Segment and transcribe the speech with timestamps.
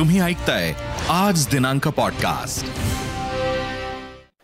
[0.00, 0.72] तुम्ही ऐकताय
[1.10, 2.66] आज दिनांक पॉडकास्ट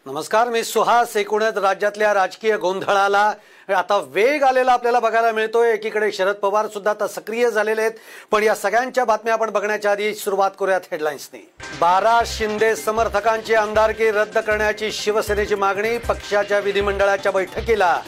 [0.07, 1.17] नमस्कार मी सुहास.
[1.17, 3.33] एकूणच राज्यातल्या राजकीय गोंधळाला
[3.77, 5.73] आता वेग आलेला आपल्याला बघायला मिळतोय.
[5.73, 7.93] एकीकडे शरद पवार सुद्धा आता सक्रिय झालेले आहेत.
[8.31, 11.49] पण या सगळ्यांच्या बातम्या आपण बघण्याच्या आधी सुरुवात करूयात हेडलाईन्सनी
[11.81, 18.01] बारा शिंदे समर्थकांची आमदारकी रद्द करण्याची शिवसेनेची मागणी पक्षाच्या विधिमंडळाच्या बैठकीला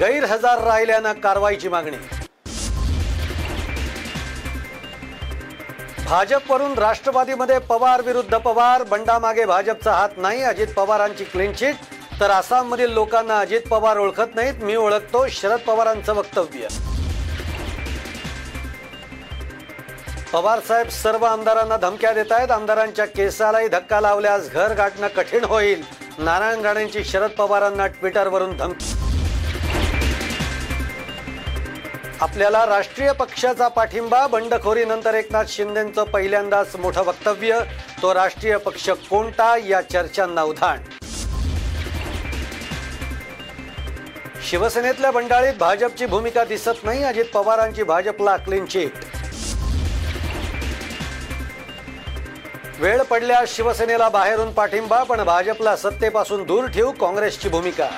[0.00, 2.23] गैरहजर राहिल्यानं कारवाईची मागणी.
[6.14, 11.74] भाजपवरून राष्ट्रवादीमध्ये पवार विरुद्ध पवार बंडामागे भाजपचा हात नाही अजित पवारांची क्लीनचिट
[12.20, 16.68] तर आसाममधील लोकांना अजित पवार ओळखत नाहीत मी ओळखतो शरद पवारांचं वक्तव्य.
[20.32, 22.50] पवार साहेब सर्व आमदारांना धमक्या देत आहेत.
[22.50, 25.82] आमदारांच्या केसालाही धक्का लावल्यास घर गाठणं कठीण होईल.
[26.18, 29.13] नारायण राणेंची शरद पवारांना ट्विटरवरून धमकी.
[32.20, 37.58] आपल्याला राष्ट्रीय पक्षाचा पाठिंबा बंडखोरीनंतर एकनाथ शिंदेचं पहिल्यांदाच मोठं वक्तव्य.
[38.02, 39.56] तो राष्ट्रीय पक्ष कोणता?
[39.56, 40.78] या चर्चांना उधाण.
[44.48, 49.04] शिवसेनेतल्या बंडाळीत भाजपची भूमिका दिसत नाही अजित पवारांची भाजपला क्लीन चिट.
[52.78, 57.88] वेळ पडल्यास शिवसेनेला बाहेरून पाठिंबा पण भाजपला सत्तेपासून दूर ठेवू काँग्रेसची भूमिका.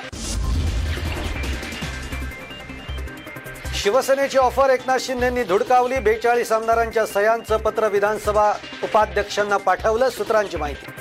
[3.87, 5.99] शिवसेनेची ऑफर एकनाथ शिंदेंनी धुडकावली.
[6.03, 8.51] बेचाळीस आमदारांच्या सह्यांचं पत्र विधानसभा
[8.83, 10.91] उपाध्यक्षांना पाठवलं सूत्रांची माहिती.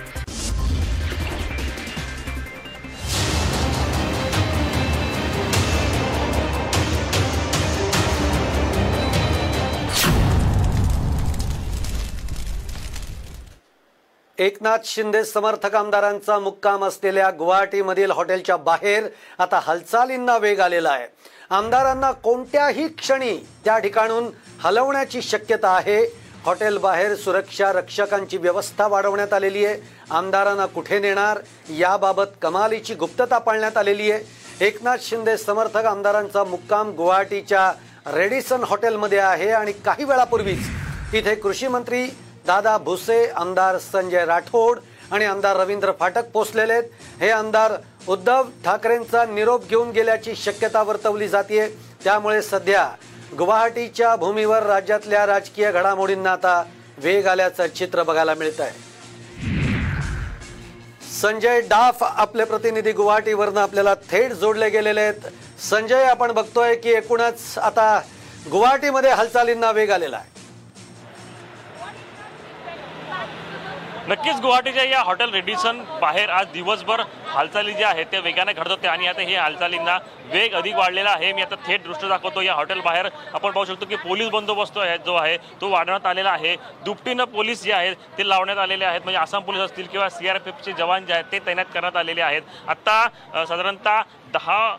[14.39, 21.07] एकनाथ शिंदे समर्थक आमदारांचा मुक्काम असलेल्या गुवाहाटीमधील हॉटेलच्या बाहेर आता हालचालींना वेग आलेला आहे.
[21.51, 24.31] आमदारांना कोणत्याही क्षणी त्या ठिकाणून
[24.63, 26.05] हलवण्याची शक्यता आहे.
[26.45, 29.77] हॉटेल बाहेर सुरक्षा रक्षकांची व्यवस्था वाढवण्यात आलेली आहे.
[30.11, 31.39] आमदारांना कुठे नेणार?
[31.79, 34.23] याबाबत कमालीची गुप्तता पाळण्यात आलेली आहे.
[34.67, 37.73] एकनाथ शिंदे समर्थक आमदारांचा मुक्काम गुवाहाटीच्या
[38.15, 42.05] रेडिसन हॉटेलमध्ये आहे आणि काही वेळापूर्वीच इथे कृषी मंत्री
[42.47, 44.79] दादा भुसे आमदार संजय राठोड
[45.13, 46.85] आणि आमदार रवींद्र फाटक पोचलेले आहेत.
[47.21, 47.73] हे आमदार
[48.09, 51.67] उद्धव ठाकरेंचा निरोप घेऊन गेल्याची शक्यता वर्तवली जाते
[52.05, 52.89] त्यामुळे सध्या
[53.39, 56.63] गुवाहाटीच्या भूमीवर राज्यातल्या राजकीय घडामोडींना आता
[56.99, 58.85] वेग आल्याचं चित्र बघायला मिळत आहे
[61.13, 65.29] संजय डाफ आपले प्रतिनिधी गुवाहाटीवरनं आपल्याला थेट जोडले गेलेले आहेत.
[65.61, 68.01] संजय आपण बघतोय की एकूणच आता
[68.51, 70.36] गुवाहाटीमध्ये हालचालींना वेग आलेला आहे.
[74.09, 78.93] नक्कीच गुवाहाटीच्या या हॉटेल रेडिसन बाहेर आज दिवसभर हालचाली ज्या आहेत त्या वेगाने घडत होत्या
[78.93, 79.99] आणि आता हे हालचालींना
[80.33, 81.33] वेग अधिक वाढलेला आहे.
[81.33, 82.41] मी आता थेट दृष्ट दाखवतो.
[82.41, 86.31] या हॉटेल बाहेर आपण पाहू शकतो की पोलीस बंदोबस्त आहे जो आहे तो वाढवण्यात आलेला
[86.31, 86.57] आहे.
[86.85, 89.01] दुपटीनं पोलीस जे आहेत ते लावण्यात आलेले आहेत.
[89.05, 91.97] म्हणजे आसाम पोलीस असतील किंवा सी आर पी एफचे जवान जे आहेत ते तैनात करण्यात
[91.97, 92.43] आलेले आहेत.
[92.69, 94.77] आत्ता साधारणतः दहा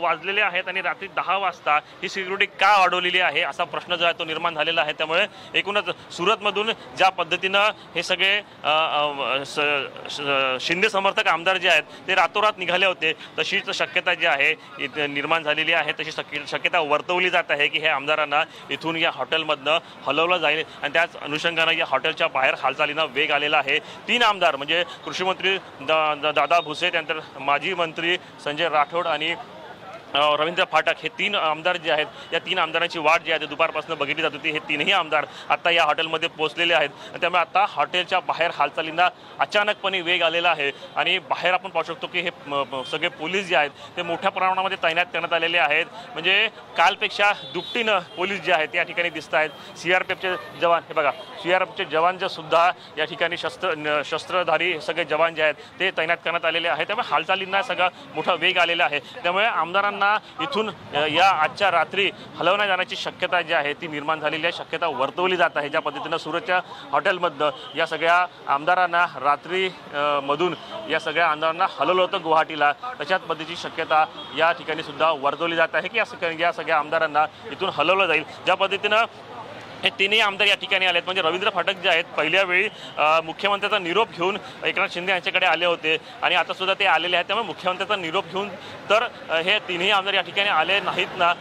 [0.00, 4.18] वाजलेले आहेत आणि रात्री दहा वाजता ही सिक्युरिटी का वाढवलेली आहे असा प्रश्न जो आहे
[4.18, 4.92] तो निर्माण झालेला आहे.
[4.92, 8.40] त्यामुळे एकूणच सुरतमधून ज्या पद्धतीनं हे सगळे
[9.46, 13.12] स- श- शिंदे समर्थक आमदार जे आहेत ते रातोरात निघाले होते.
[13.38, 17.88] तशीच शक्यता जी आहे निर्माण झालेली आहे तशी शक्य शक्यता वर्तवली जात आहे की हे
[17.88, 20.62] आमदारांना इथून या हॉटेलमधनं हलवलं जाईल.
[20.82, 23.78] आणि त्याच अनुषंगानं या हॉटेलच्या बाहेर हालचालींना वेग आलेला आहे.
[24.08, 29.34] तीन आमदार म्हणजे कृषीमंत्री दा दादा भुसे त्यानंतर माजी मंत्री संजय राठोड आणि
[30.14, 34.22] रवींद्र फाटक हे तीन आमदार जे आहेत या तीन आमदारांची वाट जी आहे दुपारपासून बघितली
[34.22, 34.50] जात होती.
[34.50, 36.90] हे तीनही आमदार आता या हॉटेलमध्ये पोहोचलेले आहेत.
[37.20, 39.08] त्यामुळे आता हॉटेलच्या बाहेर हालचालींना
[39.40, 40.70] अचानकपणे वेग आलेला आहे.
[40.96, 42.30] आणि बाहेर आपण पाहू शकतो की हे
[42.90, 45.86] सगळे पोलीस जे आहेत ते मोठ्या प्रमाणामध्ये तैनात करण्यात आलेले आहेत.
[46.12, 49.50] म्हणजे कालपेक्षा दुपटीनं पोलीस जे आहेत या ठिकाणी दिसत आहेत.
[49.78, 51.10] सी आर पी एफचे जवान हे बघा
[51.42, 55.90] सी आर एफचे जवान जे सुद्धा या ठिकाणी शस्त्र शस्त्रधारी सगळे जवान जे आहेत ते
[55.96, 56.86] तैनात करण्यात आलेले आहेत.
[56.86, 58.98] त्यामुळे हालचालींना सगळा मोठा वेग आलेला आहे.
[59.22, 59.95] त्यामुळे आमदारांना
[60.42, 60.70] इथून
[61.12, 64.52] या आजच्या रात्री हलवण्यात जाण्याची शक्यता जी आहे ती निर्माण झालेली आहे.
[64.52, 65.68] शक्यता वर्तवली जात आहे.
[65.68, 66.60] ज्या पद्धतीनं सुरतच्या
[66.92, 69.68] हॉटेलमधनं या सगळ्या आमदारांना रात्री
[70.24, 70.54] मधून
[70.90, 72.72] या सगळ्या आमदारांना हलवलं होतं गुवाहाटीला.
[73.00, 74.04] तशाच पद्धतीची शक्यता
[74.38, 78.22] या ठिकाणी सुद्धा वर्तवली जात आहे की या सगळ्या या सगळ्या आमदारांना इथून हलवलं जाईल.
[78.44, 79.04] ज्या पद्धतीनं
[79.82, 81.02] हे तिन्ही आमदार या ठिकाणी आलेत.
[81.04, 82.68] म्हणजे रवींद्र फाटक जे आहेत पहिल्या वेळी
[83.24, 87.26] मुख्यमंत्र्याचा निरोप घेऊन एकनाथ शिंदे यांच्याकडे आले होते आणि आता सुद्धा ते आलेले आहेत.
[87.26, 88.48] त्यामुळे मुख्यमंत्र्याचा निरोप घेऊन
[88.90, 89.06] तर
[89.44, 91.32] हे तिन्ही आमदार या ठिकाणी आले नाहीत ना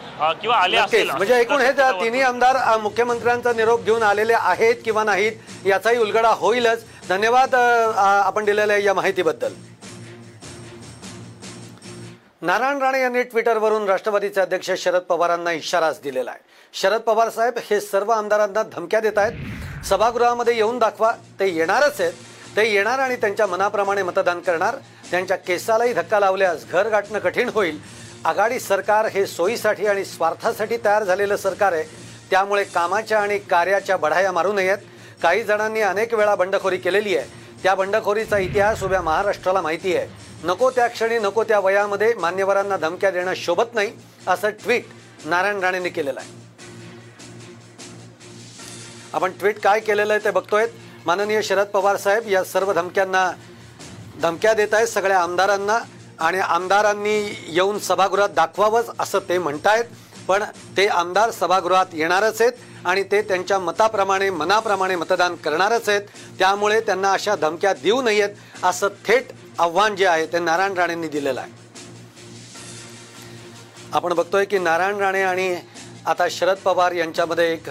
[0.41, 1.71] किंवा आले असतील म्हणजे एकूण हे
[2.01, 6.85] तिन्ही आमदार मुख्यमंत्र्यांचा निरोप घेऊन आलेले आहेत किंवा नाहीत याचाही उलगडा होईलच.
[7.09, 9.53] धन्यवाद आपण दिलेल्या या माहितीबद्दल.
[12.45, 16.39] नारायण राणे यांनी ट्विटरवरून राष्ट्रवादीचे अध्यक्ष शरद पवारांना इशाराच दिलेला आहे.
[16.73, 19.85] शरद पवार साहेब हे सर्व आमदारांना धमक्या देत आहेत.
[19.85, 22.13] सभागृहामध्ये येऊन दाखवा ते येणारच आहेत.
[22.55, 24.75] ते येणार आणि त्यांच्या मनाप्रमाणे मतदान करणार.
[25.11, 27.79] त्यांच्या केसालाही धक्का लावल्यास घर गाठणं कठीण होईल.
[28.25, 31.83] आघाडी सरकार हे सोयीसाठी आणि स्वार्थासाठी तयार झालेलं सरकार आहे.
[32.31, 34.77] त्यामुळे कामाच्या आणि कार्याच्या बढाया मारू नयेत.
[35.23, 37.27] काही जणांनी अनेक वेळा बंडखोरी केलेली आहे.
[37.63, 40.07] त्या बंडखोरीचा इतिहास उभ्या महाराष्ट्राला माहिती आहे.
[40.45, 43.91] नको त्या क्षणी नको त्या वयामध्ये मान्यवरांना धमक्या देणं शोभत नाही
[44.27, 44.85] असं ट्विट
[45.25, 46.29] नारायण राणेंनी केलेलं आहे.
[49.13, 50.65] आपण ट्विट काय केलेलं आहे ते बघतोय
[51.05, 53.29] माननीय शरद पवार साहेब या सर्व धमक्यांना
[54.21, 55.79] धमक्या देत आहेत सगळ्या आमदारांना
[56.25, 59.85] आणि आमदारांनी येऊन सभागृहात दाखवावंच असं ते म्हणतायत.
[60.27, 60.43] पण
[60.77, 66.01] ते आमदार सभागृहात येणारच आहेत आणि ते त्यांच्या मताप्रमाणे मनाप्रमाणे मतदान करणारच आहेत.
[66.39, 71.41] त्यामुळे त्यांना अशा धमक्या देऊ नयेत असं थेट आव्हान जे आहे ते नारायण राणेंनी दिलेलं
[71.41, 71.51] आहे.
[73.93, 75.55] आपण बघतोय की नारायण राणे आणि
[76.05, 77.69] आता शरद पवार यांच्यामध्ये एक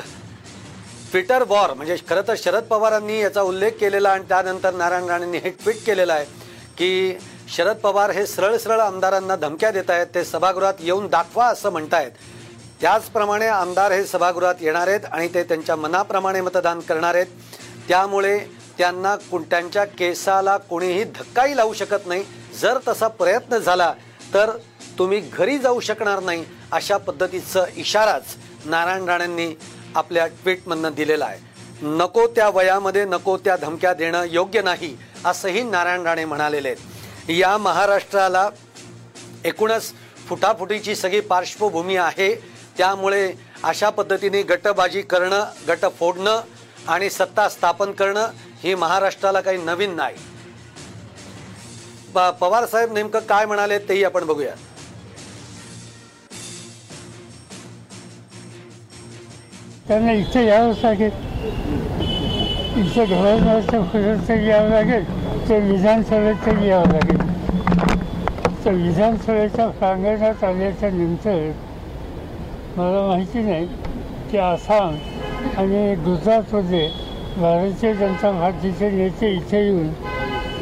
[1.10, 5.50] ट्विटर वॉर म्हणजे खरं तर शरद पवारांनी याचा उल्लेख केलेला आणि त्यानंतर नारायण राणेंनी हे
[5.50, 6.24] ट्विट केलेलं आहे
[6.78, 7.18] की
[7.56, 12.10] शरद पवार हे सरळ सरळ आमदारांना धमक्या देत आहेत ते सभागृहात येऊन दाखवा असं म्हणतायत.
[12.80, 17.26] त्याचप्रमाणे आमदार हे सभागृहात येणार आहेत आणि ते त्यांच्या मनाप्रमाणे मतदान करणार आहेत.
[17.88, 18.38] त्यामुळे
[18.78, 22.24] त्यांना कुण- त्यांच्या केसाला कोणीही धक्काही लावू शकत नाही.
[22.60, 23.94] जर तसा प्रयत्न झाला
[24.34, 24.50] तर
[24.98, 28.24] तुम्ही घरी जाऊ शकणार नाही अशा पद्धतीचं इशाराच
[28.64, 29.58] नारायण राणेंनी
[29.94, 31.40] आपल्या ट्विटमधनं दिलेला आहे.
[31.82, 37.30] नको त्या वयामध्ये नको त्या धमक्या देणं योग्य नाही असंही नारायण राणे म्हणालेले आहेत.
[37.30, 38.50] या महाराष्ट्राला
[39.44, 39.92] एकूणच
[40.28, 42.34] फुटाफुटीची सगळी पार्श्वभूमी आहे.
[42.78, 43.32] त्यामुळे
[43.64, 46.40] अशा पद्धतीने गटबाजी करणं गट फोडणं
[46.88, 48.26] आणि सत्ता स्थापन करणं
[48.64, 50.14] ही महाराष्ट्राला काही नवीन नाही.
[52.14, 54.54] प- पवार साहेब नेमकं काय म्हणाले तेही आपण बघूया.
[59.88, 61.10] त्यांना इथे यावंच लागेल.
[62.76, 65.24] इथे गव्हर्नरचं तरी यावं लागेल.
[65.48, 67.34] ते विधानसभेत तरी यावं लागेल.
[68.64, 71.52] तर विधानसभेच्या प्रांगणात आल्याच्यानंतर
[72.76, 73.66] मला माहिती नाही
[74.30, 74.96] की आसाम
[75.58, 76.86] आणि गुजरातमध्ये
[77.36, 79.92] भारतीय जनता पार्टीचे नेते इथे येऊन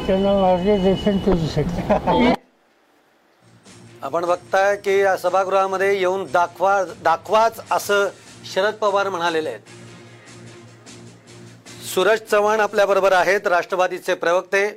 [0.07, 2.35] त्यांना मार्गदर्शन करू शकतात.
[4.03, 8.07] आपण बघताय की या सभागृहामध्ये येऊन दाखवा दाखवाच असं
[8.53, 9.61] शरद पवार म्हणालेले आहेत.
[11.93, 14.67] सूरज चव्हाण आपल्या बरोबर आहेत राष्ट्रवादीचे प्रवक्ते.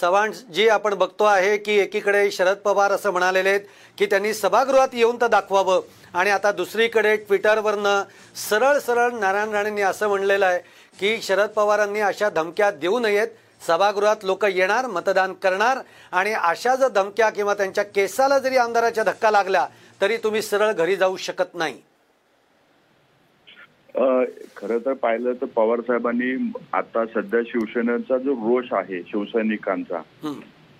[0.00, 3.60] चव्हाण जी आपण बघतो आहे की एकीकडे शरद पवार असं म्हणालेले आहेत
[3.98, 5.80] की त्यांनी सभागृहात येऊन तर दाखवावं.
[6.14, 8.02] आणि आता दुसरीकडे ट्विटरवरनं
[8.40, 10.58] सरळ सरळ नारायण राणेंनी असं म्हणलेलं आहे
[11.00, 13.28] की शरद पवारांनी अशा धमक्या देऊ नयेत.
[13.62, 15.78] सभागृहात लोक येणार मतदान करणार
[16.12, 19.66] आणि अशा जर धमक्या किंवा त्यांच्या केसाला जरी आमदाराच्या धक्का लागला
[20.00, 21.80] तरी तुम्ही सरळ घरी जाऊ शकत नाही.
[24.56, 26.32] खरं तर पाहिलं तर पवार साहेबांनी
[26.72, 30.00] आता सध्या शिवसेनेचा जो रोष आहे शिवसैनिकांचा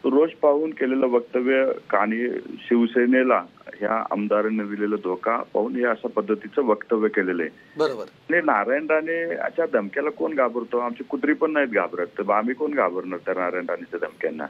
[0.05, 1.65] रोष पाहून केलेलं वक्तव्य
[1.97, 2.29] आणि
[2.69, 3.43] शिवसेनेला
[3.79, 7.51] ह्या आमदारांनी दिलेला धोका पाहून हे अशा पद्धतीचं वक्तव्य केलेलं आहे.
[7.79, 8.05] बरोबर.
[8.31, 10.79] आणि नारायण राणे अशा धमक्याला कोण घाबरतो?
[10.79, 12.07] आमची कुत्री पण नाहीत घाबरत.
[12.19, 14.47] तर आम्ही कोण घाबरणार त्या नारायण राणेच्या धमक्यांना.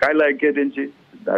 [0.00, 0.86] काय लायकी आहे त्यांची?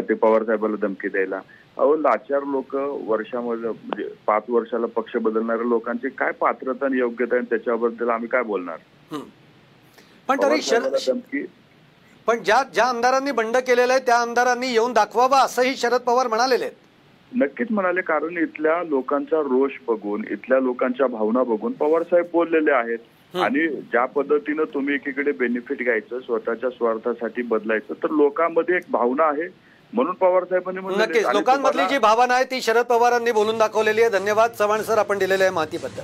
[0.09, 1.41] ते पवार साहेबाला धमकी द्यायला?
[1.77, 2.75] अहो लाचार लोक
[3.07, 8.43] वर्षामध्ये म्हणजे पाच वर्षाला पक्ष बदलणाऱ्या लोकांची काय पात्रता आणि योग्यता आहे त्याच्याबद्दल आम्ही काय
[8.43, 8.79] बोलणार.
[10.29, 10.61] पण तरी
[11.07, 11.45] धमकी
[12.27, 16.65] पण ज्या ज्या आमदारांनी बंड केलेलं आहे त्या आमदारांनी येऊन दाखवावं असंही शरद पवार म्हणालेले
[16.65, 16.77] आहेत.
[17.33, 22.99] नक्कीच म्हणाले कारण इथल्या लोकांचा रोष बघून इथल्या लोकांच्या भावना बघून पवार साहेब बोललेले आहेत.
[23.35, 29.49] आणि ज्या पद्धतीनं तुम्ही एकीकडे बेनिफिट घ्यायचं स्वतःच्या स्वार्थासाठी बदलायचं तर लोकांमध्ये एक भावना आहे
[29.93, 30.81] म्हणून पवार साहेबांनी.
[30.99, 34.11] नक्कीच लोकांमधली जी भावना आहे ती शरद पवारांनी बोलून दाखवलेली आहे.
[34.11, 36.03] धन्यवाद चव्हाण सर आपण दिलेल्या आहे माहितीबद्दल.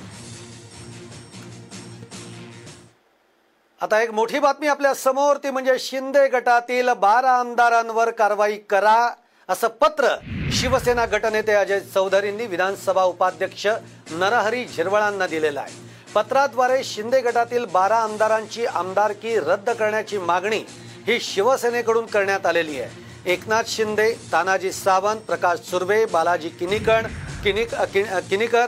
[3.80, 9.14] आता एक मोठी बातमी आपल्यासमोर ती म्हणजे शिंदे गटातील बारा आमदारांवर कारवाई करा
[9.48, 10.16] असं पत्र
[10.52, 13.66] शिवसेना गटनेते अजय चौधरींनी विधानसभा उपाध्यक्ष
[14.10, 15.72] नरहरी झिरवळांना दिलेलं आहे.
[16.14, 20.64] पत्राद्वारे शिंदे गटातील बारा आमदारांची आमदारकी रद्द करण्याची मागणी
[21.06, 23.32] ही शिवसेनेकडून करण्यात आलेली आहे.
[23.32, 27.06] एकनाथ शिंदे तानाजी सावंत प्रकाश सुर्वे बालाजी किनिकण
[27.44, 28.66] किनिक किन- किनीकर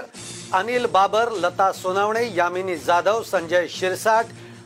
[0.52, 4.24] अनिल बाबर लता सोनावणे यामिनी जाधव संजय शिरसाट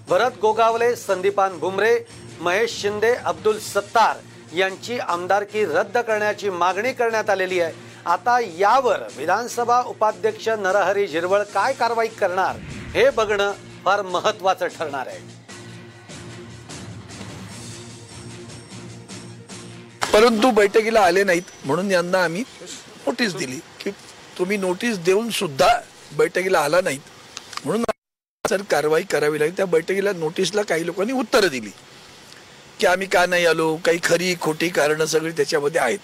[0.09, 1.95] भरत गोगावले संदीपान भुमरे
[2.41, 4.17] महेश शिंदे अब्दुल सत्तार
[4.57, 7.73] यांची आमदारकी रद्द करण्याची मागणी करण्यात आलेली आहे.
[8.07, 12.57] आता यावर विधानसभा उपाध्यक्ष नरहरी झिरवळ काय कारवाई करणार
[12.95, 13.53] हे बघणं
[13.85, 15.19] फार महत्वाचं ठरणार आहे.
[20.13, 22.45] परंतु बैठकीला आले नाहीत म्हणून यांना आम्ही
[23.07, 23.91] नोटीस दिली की
[24.39, 25.69] तुम्ही नोटीस देऊन सुद्धा
[26.17, 27.85] बैठकीला आला नाहीत म्हणून
[28.49, 29.57] सर कारवाई करावी लागेल.
[29.57, 31.71] त्या बैठकीला नोटीसला काही लोकांनी उत्तरं दिली.
[32.81, 33.76] की आम्ही का नाही आलो?
[33.76, 35.99] काही खरी खोटी कारणं सगळी त्याच्यामध्ये आहेत.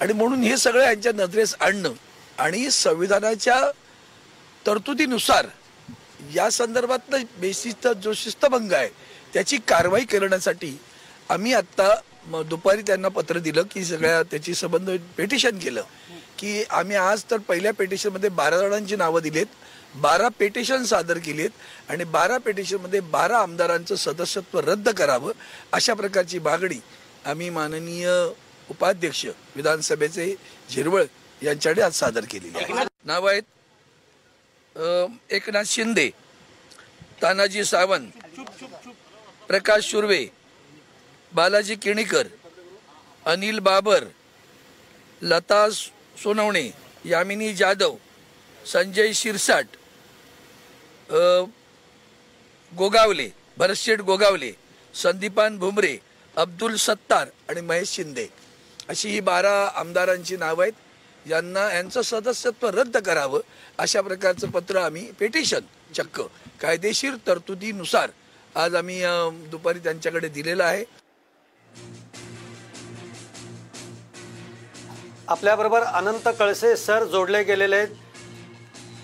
[0.00, 1.92] आणि म्हणून हे सगळं यांच्या नजरेस आणणं
[2.38, 3.60] आणि संविधानाच्या
[4.66, 5.46] तरतुदीनुसार
[6.34, 8.88] या संदर्भातलं बेसिसचा जो शिस्तभंग आहे
[9.34, 10.78] त्याची कारवाई करण्यासाठी
[11.28, 11.94] आम्ही आत्ता
[12.46, 15.82] दुपारी त्यांना पत्र दिलं की सगळ्या त्याची संबंध पेटिशन केलं.
[16.38, 19.46] की आम्ही आज तर पहिल्या पेटिशनमध्ये बारा जणांची नावं दिलीत.
[19.94, 25.32] बारा पेटिशन सादर केली आहेत आणि बारा पेटिशनमध्ये बारा आमदारांचं सदस्यत्व रद्द करावं
[25.72, 26.78] अशा प्रकारची मागणी
[27.26, 28.08] आम्ही माननीय
[28.70, 29.24] उपाध्यक्ष
[29.56, 30.34] विधानसभेचे
[30.70, 31.04] झिरवळ
[31.40, 32.84] यांच्याकडे आज सादर केलेली आहे.
[33.04, 33.42] नाव आहेत
[35.32, 36.08] एकनाथ शिंदे
[37.22, 38.10] तानाजी सावंत
[39.48, 40.24] प्रकाश शुर्वे
[41.32, 42.26] बालाजी किणीकर
[43.26, 44.04] अनिल बाबर
[45.22, 46.70] लता सोनवणे
[47.04, 47.94] यामिनी जाधव
[48.66, 49.76] संजय शिरसाट
[52.72, 54.50] गोगावले भरतशेठ गोगावले
[54.94, 55.96] संदीपान भुमरे
[56.34, 58.26] अब्दुल सत्तार आणि महेश शिंदे.
[58.88, 60.72] अशी ही बारा आमदारांची नावं आहेत.
[61.26, 63.40] यांना यांचं सदस्यत्व रद्द करावं
[63.78, 65.64] अशा प्रकारचं पत्र आम्ही पेटिशन
[65.96, 66.20] चक्क
[66.60, 68.10] कायदेशीर तरतुदीनुसार
[68.54, 69.00] आज आम्ही
[69.50, 70.84] दुपारी त्यांच्याकडे दिलेलं आहे.
[75.28, 77.88] आपल्याबरोबर अनंत कळसे सर जोडले गेलेले आहेत.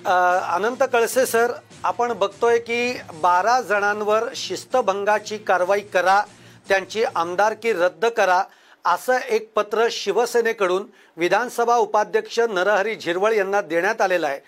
[0.06, 1.52] अनंत कळसे सर
[1.84, 6.20] आपण बघतोय की बारा जणांवर शिस्तभंगाची कारवाई करा
[6.68, 8.42] त्यांची आमदारकी रद्द करा
[8.84, 14.40] असं एक पत्र शिवसेनेकडून विधानसभा उपाध्यक्ष नरहरी झिरवळ यांना देण्यात आलेलं आहे.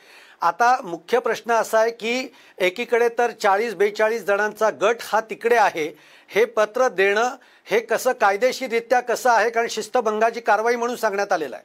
[0.42, 5.86] आता मुख्य प्रश्न असा आहे की एकीकडे तर चाळीस बेचाळीस जणांचा गट हा तिकडे आहे.
[6.28, 7.34] हे पत्र देणं
[7.66, 9.50] हे कसं कायदेशीररित्या कसं आहे?
[9.50, 11.64] कारण शिस्तभंगाची कारवाई म्हणून सांगण्यात आलेलं आहे.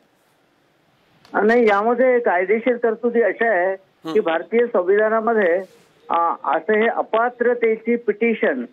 [1.34, 3.76] नाही यामध्ये कायदेशीर तरतुदी अशा आहे
[4.14, 5.54] की भारतीय संविधानामध्ये
[6.10, 8.64] असं हे अपात्रतेची पिटिशन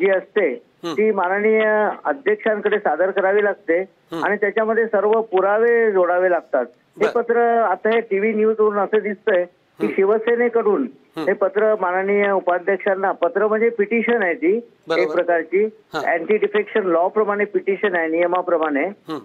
[0.00, 0.54] जी असते
[0.96, 3.78] ती माननीय अध्यक्षांकडे सादर करावी लागते
[4.22, 6.64] आणि त्याच्यामध्ये सर्व पुरावे जोडावे लागतात.
[6.64, 7.06] हे.
[7.14, 9.44] पत्र आता हे टीव्ही न्यूज वरून असं दिसतंय
[9.80, 11.32] की शिवसेनेकडून हे.
[11.32, 14.56] पत्र माननीय उपाध्यक्षांना पत्र म्हणजे पिटिशन आहे ती.
[14.56, 15.64] एक प्रकारची.
[15.94, 18.84] अँटी डिफेक्शन लॉ प्रमाणे पिटिशन आहे नियमाप्रमाणे.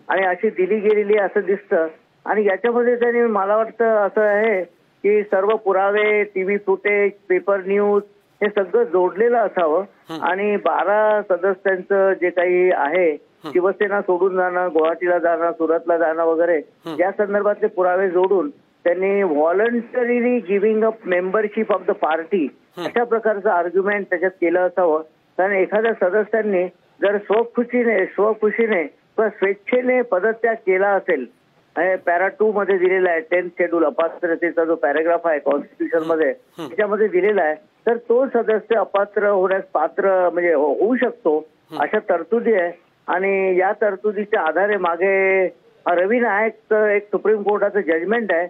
[0.10, 1.88] आणि अशी दिली गेलेली असं दिसतं.
[2.28, 4.64] आणि याच्यामध्ये त्यांनी मला वाटतं असं आहे
[5.04, 8.02] की सर्व पुरावे टीव्ही फुटेज पेपर न्यूज
[8.42, 9.84] हे सगळं जोडलेलं असावं.
[10.22, 13.16] आणि बारा सदस्यांचं जे काही आहे
[13.54, 16.62] शिवसेना सोडून जाणं गुवाहाटीला जाणं सुरतला जाणं वगैरे
[17.00, 18.50] या संदर्भातले पुरावे जोडून
[18.86, 25.02] त्यांनी voluntarily giving up membership of the party अशा प्रकारचं आर्ग्युमेंट त्याच्यात केलं असावं.
[25.38, 26.64] कारण एखाद्या सदस्यांनी
[27.02, 31.26] जर स्वखुशीने स्वखुशीने किंवा स्वेच्छेने पदत्याग केला असेल
[31.78, 36.34] पॅरा टू मध्ये दिलेला आहे टेन्थ शेड्यूल अपात्रतेचा जो पॅराग्राफ आहे कॉन्स्टिट्यूशनमध्ये
[36.68, 37.56] त्याच्यामध्ये दिलेला आहे.
[37.88, 41.48] तर तो सदस्य अपात्र होण्यास पात्र म्हणजे हो- होऊ शकतो
[41.80, 42.72] अशा तरतुदी आहे.
[43.08, 45.48] आणि या तरतुदीच्या आधारे मागे
[45.88, 48.48] रवी नायकचं एक सुप्रीम कोर्टाचं जजमेंट आहे.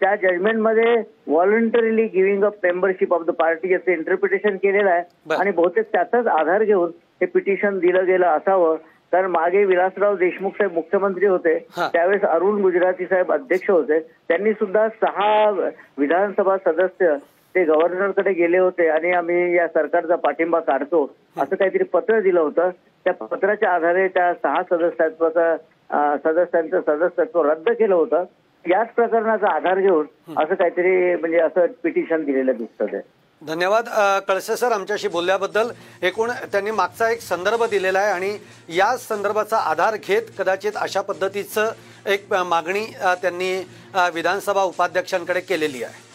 [0.00, 5.02] त्या जजमेंटमध्ये voluntarily giving up membership of the party याचं इंटरप्रिटेशन केलेलं आहे.
[5.40, 8.76] आणि बहुतेक त्याचाच आधार घेऊन हे पिटिशन दिलं गेलं असावं.
[9.12, 11.58] कारण मागे विलासराव देशमुख साहेब मुख्यमंत्री होते.
[11.78, 13.98] त्यावेळेस अरुण गुजराती साहेब अध्यक्ष होते
[14.28, 15.50] त्यांनी सुद्धा सहा
[15.98, 17.16] विधानसभा सदस्य
[17.54, 21.04] ते गव्हर्नरकडे गेले होते आणि आम्ही या सरकारचा पाठिंबा काढतो
[21.38, 22.70] असं काहीतरी पत्र दिलं होतं.
[23.04, 25.56] त्या पत्राच्या आधारे त्या सहा सदस्यत्वाचं
[26.24, 28.24] सदस्यांचं सदस्यत्व रद्द केलं होतं.
[28.64, 33.00] याच प्रकरणाचा आधार घेऊन असं काहीतरी म्हणजे असं पिटिशन दिलेलं दिसतं ते.
[33.42, 33.88] धन्यवाद.
[34.28, 35.70] कळसे सर आमच्याशी बोलल्याबद्दल
[36.02, 38.36] एकूण त्यांनी मागचा एक संदर्भ दिलेला आहे आणि
[38.76, 41.70] या संदर्भाचा आधार घेत कदाचित अशा पद्धतीचं
[42.06, 42.84] एक मागणी
[43.22, 43.52] त्यांनी
[44.14, 46.09] विधानसभा उपाध्यक्षांकडे केलेली आहे.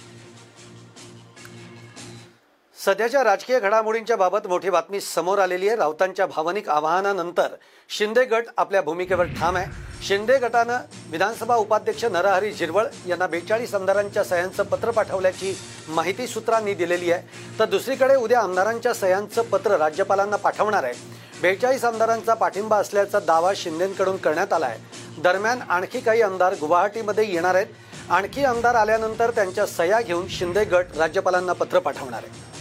[2.86, 5.78] सध्याच्या राजकीय घडामोडींच्या बाबत मोठी बातमी समोर आलेली आहे.
[5.78, 7.56] राऊतांच्या भावनिक आवाहनानंतर
[7.90, 10.04] शिंदे गट आपल्या भूमिकेवर ठाम आहे.
[10.08, 15.56] शिंदे गटानं विधानसभा उपाध्यक्ष नरहरी झिरवळ यांना बेचाळीस आमदारांच्या सह्यांचं पत्र पाठवल्याची
[15.88, 17.58] माहिती सूत्रांनी दिलेली आहे.
[17.60, 20.94] तर दुसरीकडे उद्या आमदारांच्या सह्यांचं पत्र राज्यपालांना पाठवणार आहे.
[21.42, 25.22] बेचाळीस आमदारांचा पाठिंबा असल्याचा दावा शिंदेकडून करण्यात आला आहे.
[25.22, 27.68] दरम्यान आणखी काही आमदार गुवाहाटीमध्ये येणार आहेत.
[28.10, 32.55] आणखी आमदार आल्यानंतर त्यांच्या सह्या घेऊन शिंदे गट राज्यपालांना पत्र पाठवणार आहे.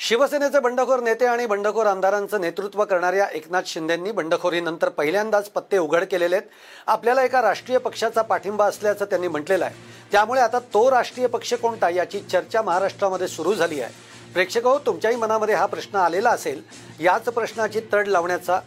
[0.00, 6.36] शिवसेनेचे बंडखोर नेते आणि बंडखोर आमदारांचं नेतृत्व करणाऱ्या एकनाथ शिंदेंनी बंडखोरीनंतर पहिल्यांदाच पत्ते उघड केलेले
[6.36, 6.48] आहेत.
[6.86, 9.74] आपल्याला एका राष्ट्रीय पक्षाचा पाठिंबा असल्याचं त्यांनी म्हटलेलं आहे.
[10.12, 13.92] त्यामुळे आता तो राष्ट्रीय पक्ष कोणता याची चर्चा महाराष्ट्रामध्ये सुरू झाली आहे.
[14.32, 16.62] प्रेक्षक हो तुमच्याही मनामध्ये हा प्रश्न आलेला असेल.
[17.00, 18.60] याच प्रश्नाची तड लावण्याचा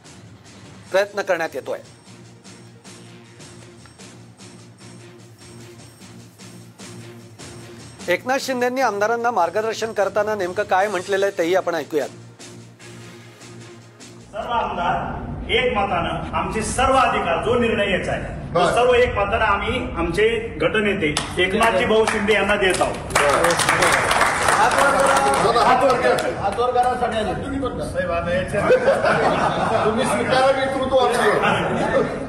[0.91, 1.83] प्रयत्न करण्यात येतो आहे
[8.13, 12.09] एकनाथ शिंदेंनी आमदारांना मार्गदर्शन करताना नेमकं काय म्हटलेलं आहे तेही आपण ऐकूयात.
[14.31, 19.45] सर्व आमदार एक मतानं आमचे सर्व अधिकार जो निर्णय घ्यायचा आहे तो सर्व एक मतानं
[19.45, 20.27] आम्ही आमचे
[20.61, 21.13] गटनेते
[21.43, 22.95] एकनाथजी भाऊ शिंदे यांना देत आहोत.
[29.85, 32.20] तुम्ही स्वीकारा नेतृत्व आमचं.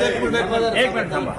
[0.00, 1.32] एक मिनिट थांबा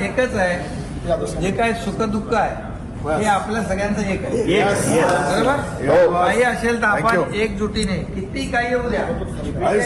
[0.00, 2.72] एकच आहे जे काय सुख दुःख आहे
[3.04, 4.60] हे आपल्या सगळ्यांचं एक आहे
[5.00, 9.02] बरोबर काही असेल तर आपण एकजुटीने किती काही येऊ द्या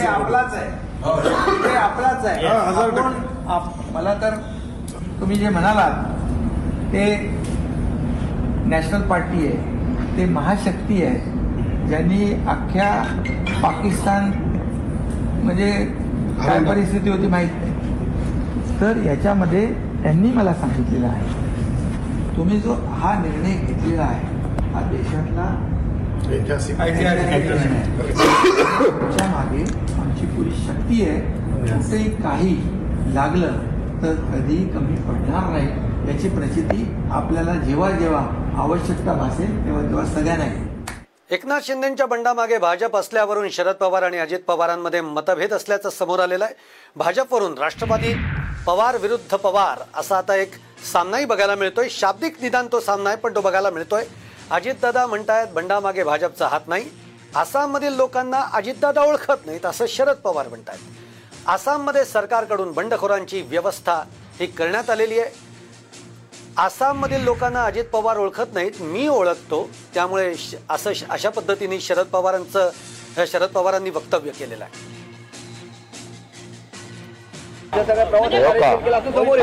[0.09, 2.37] आपलाच आहे आपलाच आहे
[3.93, 4.35] मला तर
[5.19, 5.91] तुम्ही जे म्हणालात
[6.93, 7.03] ते
[8.65, 11.38] नॅशनल पार्टी आहे ते महाशक्ती आहे
[11.89, 12.91] ज्यांनी अख्ख्या
[13.63, 14.31] पाकिस्तान
[15.43, 15.71] म्हणजे
[16.45, 17.73] काय परिस्थिती होती माहीत नाही.
[18.81, 19.65] तर याच्यामध्ये
[20.03, 21.37] त्यांनी मला सांगितलेलं आहे.
[22.37, 25.45] तुम्ही जो हा निर्णय घेतलेला आहे हा देशातला
[28.79, 29.63] तुमच्या मागे
[30.01, 31.19] आमची पुरी शक्ती आहे.
[31.49, 32.55] कुठेही काही
[33.15, 33.57] लागलं
[34.03, 35.67] तर कधीही कमी पडणार नाही.
[36.09, 38.25] याची प्रचिती आपल्याला जेव्हा जेव्हा
[38.61, 40.45] आवश्यकता भासेल तेव्हा तेव्हा सगळ्यांना.
[41.31, 46.53] एकनाथ शिंदेच्या बंडामागे भाजप असल्यावरून शरद पवार आणि अजित पवारांमध्ये मतभेद असल्याचं समोर आलेलं आहे.
[46.95, 48.13] भाजपवरून राष्ट्रवादी
[48.65, 50.53] पवार विरुद्ध पवार असा आता एक
[50.91, 51.89] सामनाही बघायला मिळतोय.
[51.89, 54.05] शाब्दिक निदान तो सामना आहे पण तो बघायला मिळतोय.
[54.51, 56.89] अजितदादा म्हणतायत बंडामागे भाजपचा हात नाही.
[57.35, 61.47] आसाममधील लोकांना अजितदादा ओळखत नाहीत असं शरद पवार म्हणतायत.
[61.47, 64.01] आसाममध्ये सरकारकडून बंडखोरांची व्यवस्था
[64.39, 65.48] ही करण्यात आलेली आहे.
[66.57, 69.63] आसाममधील लोकांना अजित पवार ओळखत नाहीत मी ओळखतो.
[69.93, 70.33] त्यामुळे
[70.69, 72.69] असं अशा पद्धतीने शरद पवारांचं
[73.27, 74.97] शरद पवारांनी वक्तव्य केलेलं आहे.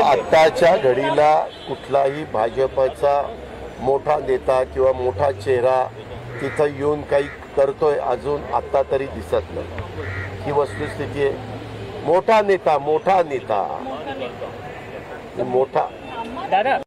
[0.01, 3.21] आताच्या घडीला कुठलाही भाजपचा
[3.79, 5.83] मोठा नेता किंवा मोठा चेहरा
[6.41, 7.27] तिथं येऊन काही
[7.57, 10.43] करतोय अजून आत्ता तरी दिसत नाही.
[10.45, 12.01] ही वस्तुस्थिती आहे.
[12.05, 13.63] मोठा नेता मोठा नेता.
[15.43, 15.87] मोठा.
[16.51, 16.81] पवारांनी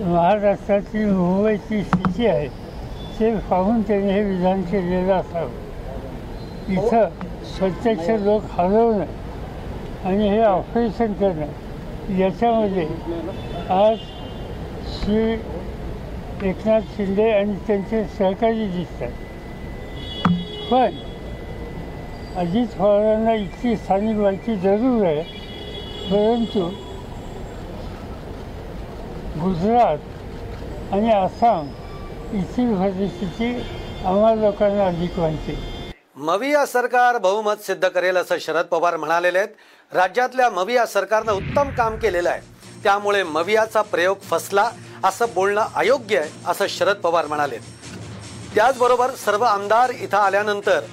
[0.00, 2.48] महाराष्ट्राची मुंबईची स्थिती आहे.
[3.18, 5.50] ते पाहून त्यांनी हे विधान केलेलं असावं.
[6.68, 7.08] इथं
[7.58, 9.04] प्रत्यक्ष लोक हलवणं
[10.08, 11.46] आणि हे ऑपरेशन करणं
[12.18, 12.86] याच्यामध्ये
[13.74, 13.96] आज
[14.92, 15.22] श्री
[16.48, 19.10] एकनाथ शिंदे आणि त्यांचे सहकारी दिसतात.
[20.70, 20.90] पण
[22.40, 25.35] अजित पवारांना इतकी स्थानिक माहिती जरूर आहे
[26.10, 26.60] परंतु
[29.40, 31.68] गुजरात आणि आसाम
[32.38, 33.50] इथली परिस्थिती
[34.06, 35.56] आम्हा लोकांना अधिक माहिती.
[36.16, 39.48] मविया सरकार बहुमत सिद्ध करेल असं शरद पवार म्हणालेले आहेत.
[39.92, 42.40] राज्यातल्या मविया सरकारनं उत्तम काम केलेलं आहे.
[42.82, 44.68] त्यामुळे मवियाचा प्रयोग फसला
[45.04, 47.58] असं बोलणं अयोग्य आहे असं शरद पवार म्हणाले
[48.54, 50.84] त्याचबरोबर सर्व आमदार इथं आल्यानंतर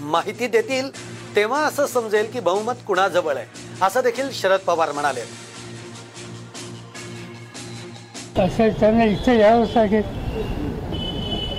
[0.00, 0.90] माहिती देतील
[1.38, 3.46] तेव्हा असं समजेल की बहुमत कुणाजवळ आहे?
[3.82, 5.20] असं देखील शरद पवार म्हणाले.
[8.42, 10.02] असं त्यांना इथे यावं लागेल.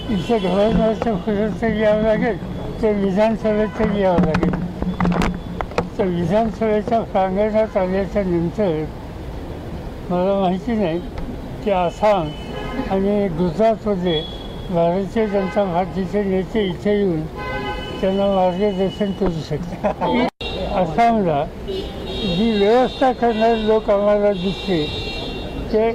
[0.10, 2.38] इथं गव्हर्नरचं घ्यावं तरी यावं लागेल.
[2.82, 4.52] तर विधानसभेत तरी यावं लागेल.
[5.98, 8.84] तर विधानसभेच्या प्रांगणात आल्याच्यानंतर
[10.10, 11.00] मला माहिती नाही
[11.64, 12.30] की आसाम
[12.92, 14.22] आणि गुजरातमध्ये
[14.70, 17.22] भारतीय जनता पार्टीचे नेते इथे येऊन
[18.02, 20.04] त्यांना मार्गदर्शन करू शकतात
[20.78, 24.86] आसामला जी व्यवस्था करणारे लोक आम्हाला दिसते
[25.74, 25.90] ते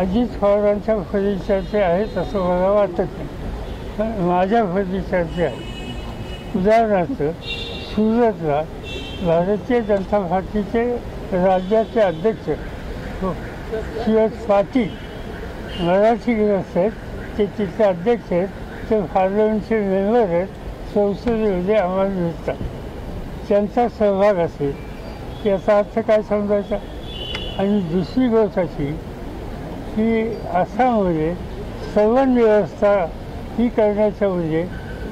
[0.00, 3.28] अजित पवारांच्या फर्निचरचे आहेत असं मला वाटत नाही.
[3.98, 6.56] पण माझ्या फर्निचरचे आहेत.
[6.56, 7.22] उदाहरणार्थ
[7.94, 8.62] सुरतला
[9.24, 10.84] भारतीय जनता पार्टीचे
[11.32, 12.48] राज्याचे अध्यक्ष
[13.22, 13.32] हो,
[14.48, 14.88] पाटील.
[15.80, 16.92] मराठी ग्रस्त आहेत
[17.38, 18.48] ते तिथले अध्यक्ष आहेत
[18.90, 20.46] ते पार्लमेंटचे मेंबर आहेत.
[20.94, 22.56] संसदेमध्ये आम्हाला भेटतात
[23.48, 24.72] त्यांचा सहभाग असेल
[25.46, 26.76] याचा अर्थ काय समजायचा?
[27.58, 28.86] आणि दुसरी गोष्ट अशी
[29.94, 31.34] की आसाममध्ये
[31.94, 32.94] संवहन व्यवस्था
[33.58, 34.64] ही करण्याचं म्हणजे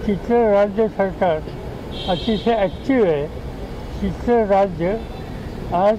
[0.07, 1.39] तिथलं राज्य सरकार
[2.09, 3.27] अतिशय ॲक्टिव्ह आहे.
[4.03, 4.97] तिथलं राज्य
[5.75, 5.99] आज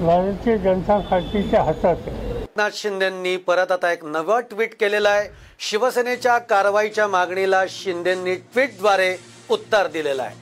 [0.00, 2.29] भारतीय जनता पार्टीच्या हातात आहे.
[2.50, 5.28] एकनाथ शिंदेंनी परत आता एक नवं ट्विट केलेलं आहे.
[5.58, 9.16] शिवसेनेच्या कारवाईच्या मागणीला शिंदेंनी ट्विटद्वारे
[9.50, 10.36] उत्तर दिलेलं आहे.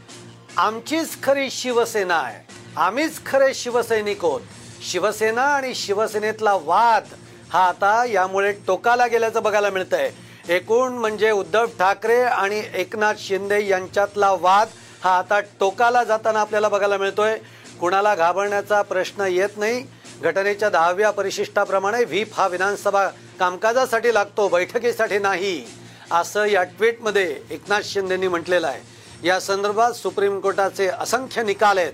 [0.57, 2.41] आमचीच खरी शिवसेना आहे.
[2.77, 4.41] आम्हीच खरे शिवसैनिक आहोत.
[4.83, 7.05] शिवसेना आणि शिवसेनेतला वाद
[7.53, 10.11] हा आता यामुळे टोकाला गेल्याचं बघायला मिळतंय.
[10.49, 14.69] एकूण म्हणजे उद्धव ठाकरे आणि एकनाथ शिंदे यांच्यातला वाद
[15.05, 17.39] हा आता टोकाला जाताना आपल्याला बघायला मिळतोय.
[17.81, 19.98] कुणाला घाबरण्याचा प्रश्न येत नाही.
[20.23, 23.07] घटनेच्या दहाव्या परिशिष्टाप्रमाणे व्हीप हा विधानसभा
[23.41, 25.65] कामकाजासाठी लागतो बैठकीसाठी नाही
[26.13, 28.81] असं या ट्विटमध्ये एकनाथ शिंदेंनी म्हटलेलं आहे.
[29.25, 31.93] या संदर्भात सुप्रीम कोर्टाचे असंख्य निकाल आहेत.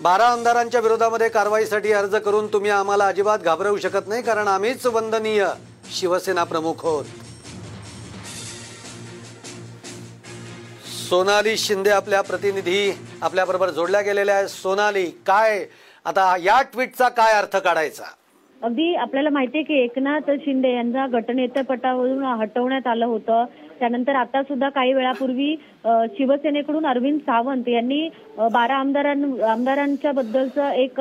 [0.00, 5.46] बारा आमदारांच्या विरोधामध्ये कारवाईसाठी अर्ज करून तुम्ही आम्हाला अजिबात घाबरवू शकत नाही कारण आम्हीच वंदनीय
[5.94, 7.04] शिवसेना प्रमुख होत
[11.08, 14.48] सोनाली शिंदे आपल्या प्रतिनिधी आपल्याबरोबर जोडल्या गेलेल्या आहेत.
[14.48, 15.64] सोनाली काय
[16.06, 18.04] आता या ट्विटचा काय अर्थ काढायचा?
[18.62, 23.44] अगदी आपल्याला माहितीये की एकनाथ शिंदे यांना गटनेतेपटावरून हटवण्यात आलं होतं.
[23.78, 28.08] त्यानंतर आता सुद्धा काही वेळापूर्वी शिवसेनेकडून अरविंद सावंत यांनी
[28.52, 29.16] बारा आमदारां
[29.50, 31.00] आमदारांच्या बद्दलचं एक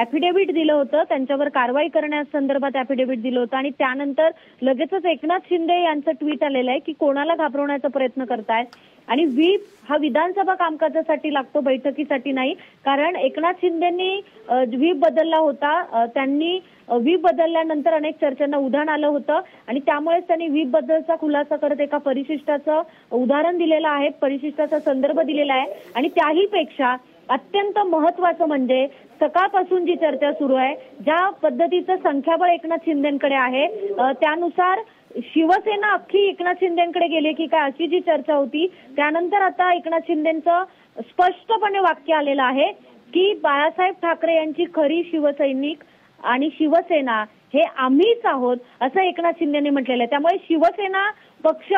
[0.00, 1.02] ऍफिडेव्हिट दिलं होतं.
[1.08, 3.56] त्यांच्यावर कारवाई करण्यासंदर्भात ऍफिडेव्हिट दिलं होतं.
[3.56, 4.30] आणि त्यानंतर
[4.62, 8.64] लगेचच एकनाथ शिंदे यांचं ट्विट आलेलं आहे की कोणाला घाबरवण्याचा प्रयत्न करताय?
[9.08, 12.54] आणि व्हीप हा विधानसभा कामकाजासाठी लागतो बैठकीसाठी नाही.
[12.84, 14.14] कारण एकनाथ शिंदेनी
[14.48, 16.06] व्हीप बदलला होता.
[16.14, 16.58] त्यांनी
[16.90, 19.40] व्हीप बदलल्यानंतर अनेक चर्चांना उधाण आलं होतं.
[19.68, 22.82] आणि त्यामुळेच त्यांनी व्हीप बद्दलचा खुलासा करत एका परिशिष्टाचं
[23.12, 25.66] उदाहरण दिलेलं आहे परिशिष्टाचा संदर्भ दिलेला आहे.
[25.94, 26.96] आणि त्याही पेक्षा
[27.28, 28.86] अत्यंत महत्वाचं म्हणजे
[29.20, 33.66] सकाळपासून जी चर्चा सुरू आहे ज्या पद्धतीचं संख्याबळ एकनाथ शिंदेकडे आहे
[34.12, 34.80] त्यानुसार
[35.24, 40.64] शिवसेना अख्खी एकनाथ शिंदेकडे गेली की काय अशी जी चर्चा होती त्यानंतर आता एकनाथ शिंदेचं
[40.98, 42.70] स्पष्टपणे वाक्य आलेलं आहे
[43.14, 45.82] की बाळासाहेब ठाकरे यांची खरी शिवसैनिक
[46.24, 47.24] आणि शिवसेना
[47.54, 50.10] हे आम्हीच आहोत असं एकनाथ शिंदेनी म्हटलेलं आहे.
[50.10, 51.04] त्यामुळे शिवसेना
[51.44, 51.68] पक्ष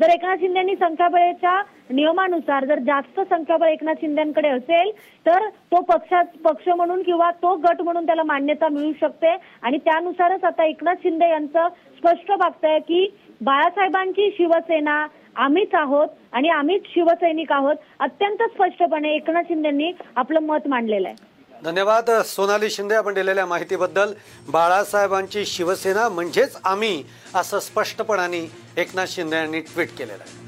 [0.00, 4.90] जर एकनाथ शिंदेनी संख्याबळाच्या नियमानुसार जर जास्त संख्याबळ एकनाथ शिंदेकडे असेल
[5.26, 9.36] तर तो पक्षा पक्ष म्हणून किंवा तो गट म्हणून त्याला मान्यता मिळू शकते.
[9.62, 13.06] आणि त्यानुसारच आता एकनाथ शिंदे यांचं स्पष्ट वागतंय की
[13.40, 15.06] बाळासाहेबांची शिवसेना
[15.36, 21.28] आम्हीच आहोत आणि आम्हीच शिवसैनिक आहोत अत्यंत स्पष्टपणे एकनाथ शिंदेनी आपलं मत मांडलेलं आहे.
[21.64, 22.10] धन्यवाद.
[22.26, 24.12] सोनाली शिंदे आपण दिलेल्या माहितीबद्दल.
[24.48, 27.02] बाळासाहेबांची शिवसेना म्हणजेच आम्ही
[27.34, 30.38] असं स्पष्टपणाने एकनाथ शिंदे यांनी ट्विट केलेलं आहे.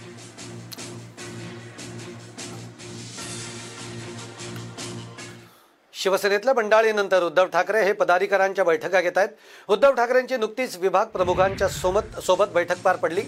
[5.95, 9.29] शिवसेनेतल्या बंडाळीनंतर उद्धव ठाकरे हे पदाधिकाऱ्यांच्या बैठका घेत आहेत.
[9.69, 13.23] उद्धव ठाकरेंची नुकतीच विभाग प्रमुखांच्या सोबत सोबत बैठक पार पडली.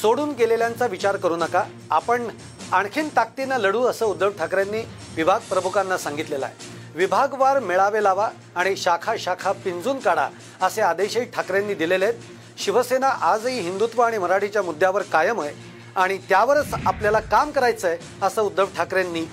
[0.00, 1.62] सोडून गेलेल्यांचा विचार करू नका.
[1.90, 2.28] आपण
[2.72, 4.82] आणखीन ताकदीनं लढू असं उद्धव ठाकरेंनी
[5.16, 6.77] विभाग प्रमुखांना सांगितलेलं आहे.
[6.94, 10.28] विभागवार मेळावे लावा आणि शाखा शाखा पिंजून काढा
[10.62, 12.20] असे आदेशही ठाकरेंनी दिलेले आहेत.
[12.58, 15.52] शिवसेना आजही हिंदुत्व आणि मराठीच्या मुद्द्यावर कायम आहे
[15.96, 19.24] आणि त्यावरच आपल्याला काम करायचं आहे असं उद्धव ठाकरेंनी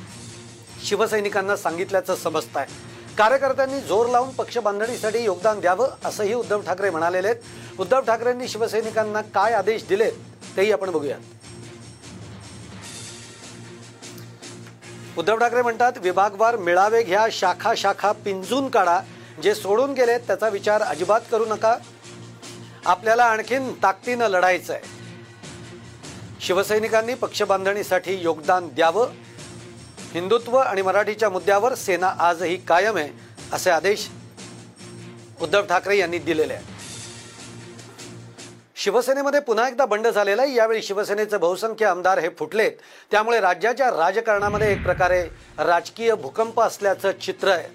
[0.83, 7.27] शिवसैनिकांना सांगितल्याचं समजत आहे कार्यकर्त्यांनी जोर लावून पक्ष बांधणीसाठी योगदान द्यावं असंही उद्धव ठाकरे म्हणालेले
[7.27, 7.79] आहेत.
[7.79, 10.11] उद्धव ठाकरेंनी शिवसैनिकांना काय आदेश दिलेत
[10.57, 11.19] तेही आपण बघूयात.
[15.17, 18.99] उद्धव ठाकरे म्हणतात विभागवार मेळावे घ्या शाखा शाखा पिंजून काढा.
[19.43, 21.75] जे सोडून गेले त्याचा विचार अजिबात करू नका.
[22.85, 24.93] आपल्याला आणखीन ताकदीनं लढायचं आहे
[26.41, 29.11] शिवसैनिकांनी पक्ष बांधणीसाठी योगदान द्यावं.
[30.13, 33.09] हिंदुत्व आणि मराठीच्या मुद्द्यावर सेना आजही कायम आहे
[33.53, 34.07] असे आदेश
[35.41, 36.74] उद्धव ठाकरे यांनी दिलेले आहेत.
[38.75, 40.55] शिवसेनेमध्ये पुन्हा एकदा बंड झालेला आहे.
[40.55, 42.71] यावेळी शिवसेनेचे बहुसंख्य आमदार हे फुटलेत.
[43.11, 45.21] त्यामुळे राज्याच्या राजकारणामध्ये एक प्रकारे
[45.57, 47.67] राजकीय भूकंप असल्याचं चित्र आहे.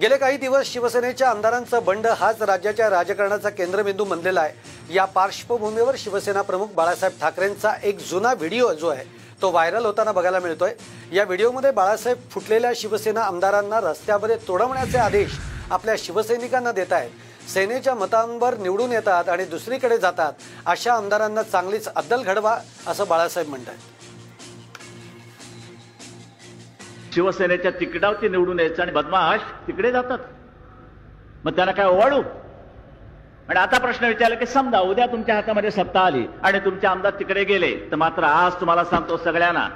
[0.00, 4.94] गेले काही दिवस शिवसेनेच्या आमदारांचं बंड हाच राज्याच्या राजकारणाचा केंद्रबिंदू बनलेला आहे.
[4.94, 9.04] या पार्श्वभूमीवर शिवसेना प्रमुख बाळासाहेब ठाकरेंचा एक जुना व्हिडिओ जो आहे
[9.42, 10.74] तो व्हायरल होताना बघायला मिळतोय.
[11.12, 15.38] या व्हिडिओमध्ये बाळासाहेब फुटलेल्या शिवसेना आमदारांना रस्त्यामध्ये तोडवण्याचे आदेश
[15.70, 17.10] आपल्या शिवसैनिकांना देत आहेत.
[17.54, 20.32] सेनेच्या मतांवर निवडून येतात आणि दुसरीकडे जातात
[20.66, 23.88] अशा आमदारांना चांगलीच अद्दल घडवा असं बाळासाहेब म्हणतात
[27.14, 30.18] शिवसेनेच्या तिकिटावरती निवडून यायचं आणि बदमाश तिकडे जातात.
[31.44, 32.20] मग त्यांना काय ओवाळू?
[33.48, 37.44] आणि आता प्रश्न विचारला की समजा उद्या तुमच्या हातामध्ये सत्ता आली आणि तुमचे आमदार तिकडे
[37.44, 39.68] गेले तर मात्र आज तुम्हाला सांगतो सगळ्यांना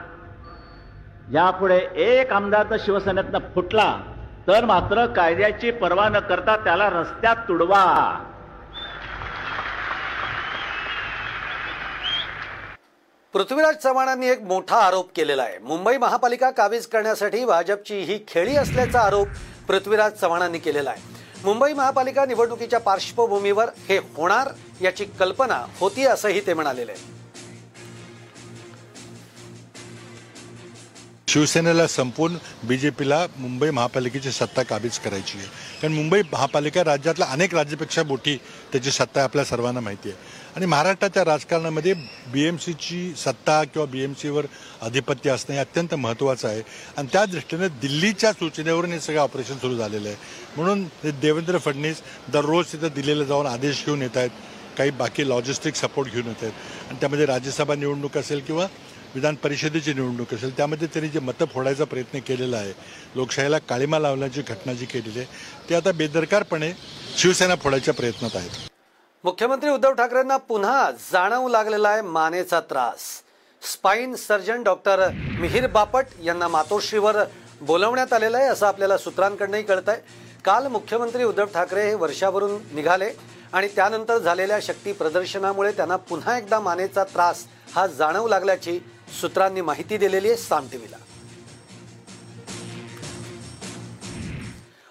[1.32, 3.90] यापुढे एक आमदार तर शिवसेनेतनं फुटला.
[4.48, 7.84] तर मात्र कायद्याची पर्वा न करता त्याला रस्त्यात तुडवा.
[13.34, 15.58] पृथ्वीराज चव्हाणांनी एक मोठा आरोप केलेला आहे.
[15.58, 19.28] मुंबई महापालिका काबीज करण्यासाठी भाजपची ही खेळी असल्याचा आरोप
[19.68, 21.02] पृथ्वीराज चव्हाणांनी केलेला आहे.
[21.44, 24.48] मुंबई महापालिका निवडणुकीच्या पार्श्वभूमीवर हे होणार
[24.82, 26.92] याची कल्पना होती असंही ते म्हणालेले.
[26.92, 27.23] आहे
[31.28, 35.46] शिवसेनेला संपून बी जे पीला मुंबई महापालिकेची सत्ता काबीज करायची आहे.
[35.82, 38.36] कारण मुंबई महापालिका राज्यातल्या अनेक राज्यापेक्षा मोठी
[38.72, 40.18] त्याची सत्ता आहे आपल्या सर्वांना माहिती आहे.
[40.56, 41.92] आणि महाराष्ट्राच्या राजकारणामध्ये
[42.32, 44.46] बी एम सीची सत्ता किंवा बी एम सीवर
[44.82, 46.62] आधिपत्य असणं हे अत्यंत महत्त्वाचं आहे.
[46.96, 50.16] आणि त्या दृष्टीने दिल्लीच्या सूचनेवरून हे सगळं ऑपरेशन सुरू झालेलं आहे.
[50.56, 54.30] म्हणून देवेंद्र फडणवीस दररोज तिथं दिल्लीला जाऊन आदेश घेऊन येत आहेत.
[54.78, 56.52] काही बाकी लॉजिस्टिक सपोर्ट घेऊन येत आहेत.
[56.88, 58.66] आणि त्यामध्ये राज्यसभा निवडणूक असेल किंवा
[59.14, 62.72] विधान परिषदेची निवडणूक असेल त्यामध्ये त्यांनी जे मतं फोडायचा प्रयत्न केलेला आहे
[63.16, 66.72] लोकशाहीला काळीमा लावण्याची घटना जी केलेली आहे ती आता बेदरकारपणे
[67.16, 68.50] शिवसेना फोडायच्या प्रयत्नात आहेत.
[69.24, 73.00] मुख्यमंत्री उद्धव ठाकरेंना पुन्हा जाणवू लागलेला आहे मानेचा त्रास.
[73.62, 77.22] Spine surgeon doctor Mihir Bapat यांना मातोश्रीवर
[77.60, 80.00] बोलवण्यात आलेलं आहे असं आपल्याला सूत्रांकडनंही कळत आहे
[80.44, 83.10] काल मुख्यमंत्री उद्धव ठाकरे हे वर्षावरून निघाले
[83.52, 88.78] आणि त्यानंतर झालेल्या शक्ती प्रदर्शनामुळे त्यांना पुन्हा एकदा मानेचा त्रास हा जाणवू लागल्याची
[89.20, 90.96] सूत्रांनी माहिती दिलेली आहे साम टीव्हीला.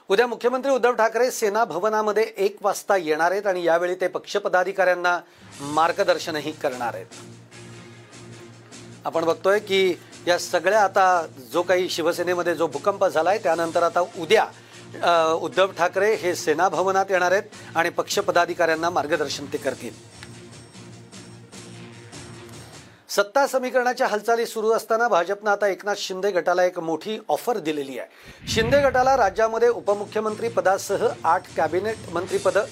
[0.10, 5.20] उद्या मुख्यमंत्री उद्धव ठाकरे सेना भवनामध्ये एक वाजता येणार आहेत आणि यावेळी ते पक्षपदाधिकाऱ्यांना
[5.62, 7.06] मार्गदर्शनही करणार आहेत.
[9.06, 9.96] आपण बघतोय की
[10.28, 11.06] या सगळ्या आता
[11.54, 14.46] जो काही शिवसेनेमध्ये जो भूकंप झालाय त्यानंतर आता उद्या
[15.42, 19.94] उद्धव ठाकरे हे सेना भवनात येणार आहेत आणि पक्षपदाधिकाऱ्यांना मार्गदर्शन ते करतील.
[23.16, 28.48] सत्ता समीकरणाच्या हालचाली सुरू असताना भाजपनं आता एकनाथ शिंदे गटाला एक मोठी ऑफर दिलेली आहे.
[28.48, 32.64] शिंदे गटाला राज्यामध्ये उपमुख्यमंत्री पदासह आठ कॅबिनेट मंत्रीपदं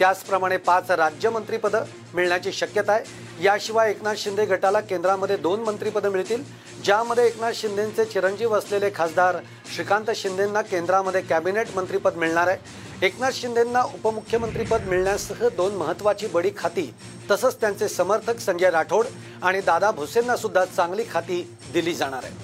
[0.00, 1.84] त्याचप्रमाणे पाच राज्यमंत्रीपदं
[2.14, 3.44] मिळण्याची शक्यता आहे.
[3.44, 6.42] याशिवाय एकनाथ शिंदे गटाला केंद्रामध्ये दोन मंत्रीपदं मिळतील
[6.84, 9.36] ज्यामध्ये एकनाथ शिंदेचे चिरंजीव असलेले खासदार
[9.74, 13.06] श्रीकांत शिंदेंना केंद्रामध्ये कॅबिनेट मंत्रीपद मिळणार आहे.
[13.06, 16.92] एकनाथ शिंदेंना उपमुख्यमंत्रीपद मिळण्यासह दोन महत्वाची बडी खाती
[17.30, 19.06] तसंच त्यांचे समर्थक संजय राठोड
[19.42, 22.34] आणि दादा भुसेंना सुद्धा चांगली खाती दिली जाणार आहे.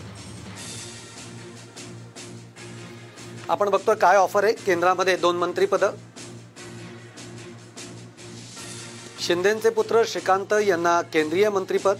[3.48, 4.52] आपण बघतोय काय ऑफर आहे.
[4.54, 5.90] केंद्रामध्ये दोन मंत्रीपदं
[9.26, 11.98] शिंदेचे पुत्र श्रीकांत यांना केंद्रीय मंत्रीपद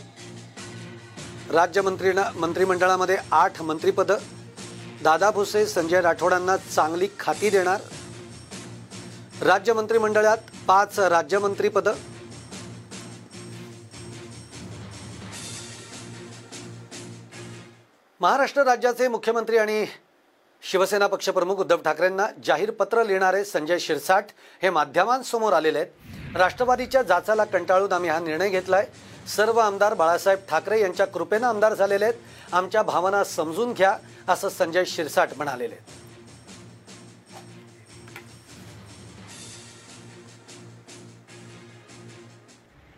[1.53, 4.19] राज्यमंत्री मंत्रिमंडळामध्ये आठ मंत्रिपदं
[5.05, 7.81] दादा भुसे संजय राठोडांना चांगली खाती देणार.
[9.47, 11.95] राज्य मंत्रिमंडळात पाच राज्यमंत्रीपदं
[18.21, 19.85] महाराष्ट्र राज्याचे मुख्यमंत्री आणि
[20.63, 24.25] शिवसेना पक्षप्रमुख उद्धव ठाकरेंना जाहीर पत्र लिहिणारे संजय शिरसाट
[24.63, 26.16] हे माध्यमांसमोर आलेले आहेत.
[26.37, 31.75] राष्ट्रवादीच्या जाचाला कंटाळून आम्ही हा निर्णय घेतला आहे सर्व आमदार बाळासाहेब ठाकरे यांच्या कृपेनं आमदार
[31.75, 32.15] झालेले आहेत.
[32.53, 33.97] आमच्या भावना समजून घ्या
[34.29, 35.95] असं संजय शिरसाट म्हणालेले आहेत.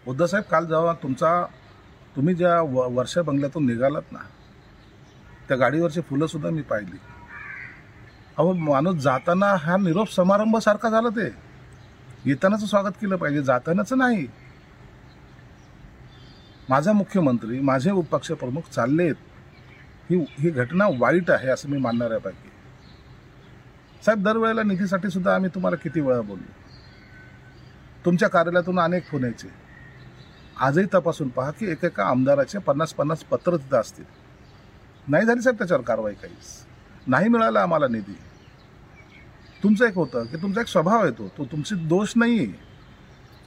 [0.06, 1.42] उद्धवसाहेब काल जेव्हा तुमचा
[2.16, 4.18] तुम्ही ज्या व वर्षा बंगल्यातून निघालात ना
[5.48, 6.98] त्या गाडीवरची फुलंसुद्धा मी पाहिली.
[8.38, 11.28] अहो माणूस जाताना हा निरोप समारंभासारखा झाला ते.
[12.24, 14.26] येतानाचं स्वागत केलं पाहिजे जातानाचं नाही.
[16.68, 19.14] माझा मुख्यमंत्री माझे पक्षप्रमुख चाललेत.
[20.10, 22.48] ही ही घटना वाईट आहे असं मी मानणाऱ्यापैकी.
[24.04, 26.52] साहेब दरवेळेला निधीसाठी सुद्धा आम्ही तुम्हाला किती वेळा बोललो.
[28.04, 29.48] तुमच्या कार्यालयातून अनेक फोन यायचे.
[30.60, 34.04] आजही तपासून पहा की एकेका आमदाराचे पन्नास पन्नास पत्र तिथं असतील.
[35.08, 36.66] नाही झाली साहेब त्याच्यावर कारवाई काहीच.
[37.06, 38.18] नाही मिळाला आम्हाला निधी.
[39.62, 41.28] तुमचं एक होतं की तुमचा एक स्वभाव येतो.
[41.28, 42.46] तो तुमची दोष नाही आहे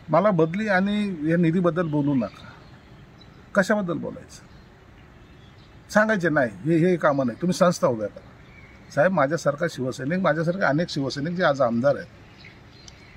[0.09, 2.47] मला बदली आणि या निधीबद्दल बोलू नका.
[3.55, 4.43] कशाबद्दल बोलायचं?
[5.91, 7.41] सांगायचे नाही हे हे कामं नाही.
[7.41, 8.27] तुम्ही संस्था उभ्या करा.
[8.91, 12.07] साहेब माझ्यासारखा शिवसैनिक माझ्यासारखे अनेक शिवसैनिक जे आज आमदार आहेत.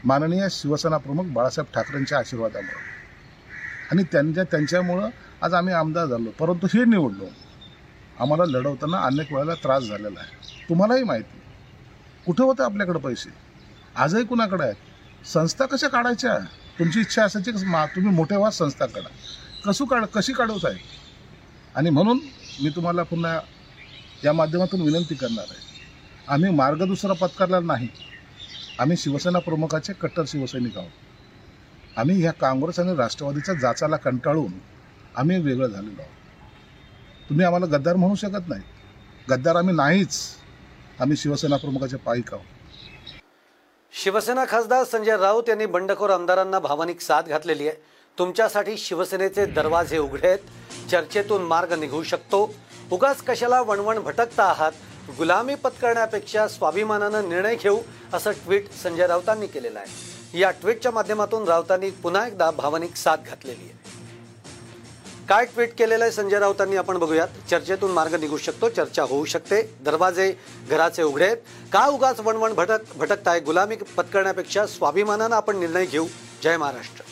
[0.04, 2.94] माननीय शिवसेना प्रमुख बाळासाहेब ठाकरेंच्या आशीर्वादामुळे.
[3.92, 5.08] आणि त्यांच्या त्यांच्यामुळं
[5.42, 6.30] आज आम्ही आमदार झालो.
[6.38, 7.24] परंतु हे निवडलो
[8.20, 10.66] आम्हाला लढवताना अनेक वेळेला त्रास झालेला आहे.
[10.68, 11.40] तुम्हालाही माहिती
[12.26, 13.30] कुठं होतं आपल्याकडे पैसे?
[13.96, 16.38] आजही कुणाकडे आहेत संस्था कशा काढायच्या?
[16.78, 19.08] तुमची इच्छा असायची मा तुम्ही मोठे व्हा संस्था काढा.
[19.64, 20.78] कसं काढ कशी काढवत आहे?
[21.74, 22.18] आणि म्हणून
[22.62, 23.40] मी तुम्हाला पुन्हा
[24.24, 25.62] या माध्यमातून विनंती करणार आहे.
[26.28, 27.88] आम्ही मार्ग दुसरा पत्करला नाही.
[28.78, 30.90] आम्ही शिवसेना प्रमुखाचे कट्टर शिवसैनिक आहोत.
[31.96, 34.52] आम्ही ह्या काँग्रेस आणि राष्ट्रवादीच्या जाचाला कंटाळून
[35.16, 36.14] आम्ही वेगळं झालेलो आहोत.
[37.28, 38.62] तुम्ही आम्हाला गद्दार म्हणू शकत नाही.
[39.30, 40.20] गद्दार आम्ही नाहीच.
[41.00, 42.44] आम्ही शिवसेना प्रमुखाच्या पाईक आहोत
[43.92, 47.76] शिवसेना खासदार संजय राऊत यांनी बंडखोर आमदारांना भावनिक साथ घातलेली आहे.
[48.18, 50.38] तुमच्यासाठी शिवसेनेचे दरवाजे उघडे आहेत.
[50.90, 52.54] चर्चेतून मार्ग निघू शकतो.
[52.92, 54.72] उगाच कशाला वणवण भटकता आहात?
[55.18, 57.78] गुलामी पत्करण्यापेक्षा स्वाभिमानानं निर्णय घेऊ
[58.12, 60.40] असं ट्विट संजय राऊतांनी केलेलं आहे.
[60.40, 63.83] या ट्विटच्या माध्यमातून राऊतांनी पुन्हा एकदा भावनिक साथ घातलेली आहे.
[65.28, 67.28] काय ट्विट केलेलं आहे संजय राऊतांनी आपण बघूयात.
[67.50, 69.62] चर्चेतून मार्ग निघू शकतो चर्चा होऊ शकते.
[69.80, 70.32] दरवाजे
[70.70, 71.36] घराचे उघडे आहेत.
[71.72, 73.40] का उगाच वणवण भटक भटकताय?
[73.40, 76.06] गुलामी पत्करण्यापेक्षा स्वाभिमानानं आपण निर्णय घेऊ.
[76.42, 77.04] जय महाराष्ट्र.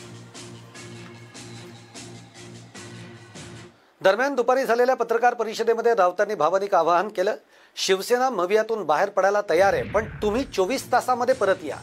[4.01, 7.35] दरम्यान दुपारी झालेल्या पत्रकार परिषदेमध्ये राऊतांनी भावनिक आवाहन केलं.
[7.75, 11.77] शिवसेना मवियातून बाहेर पडायला तयार आहे पण तुम्ही चोवीस तासामध्ये परत या.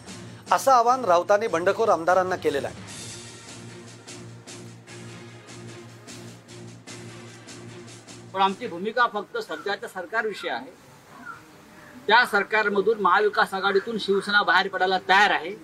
[0.52, 2.99] असं आवाहन राऊतांनी बंडखोर आमदारांना केलेलं आहे.
[8.32, 10.70] पण आमची भूमिका फक्त सध्याच्या सरकारविषयी आहे.
[12.06, 15.54] त्या सरकारमधून महाविकास आघाडीतून शिवसेना बाहेर पडायला तयार आहे.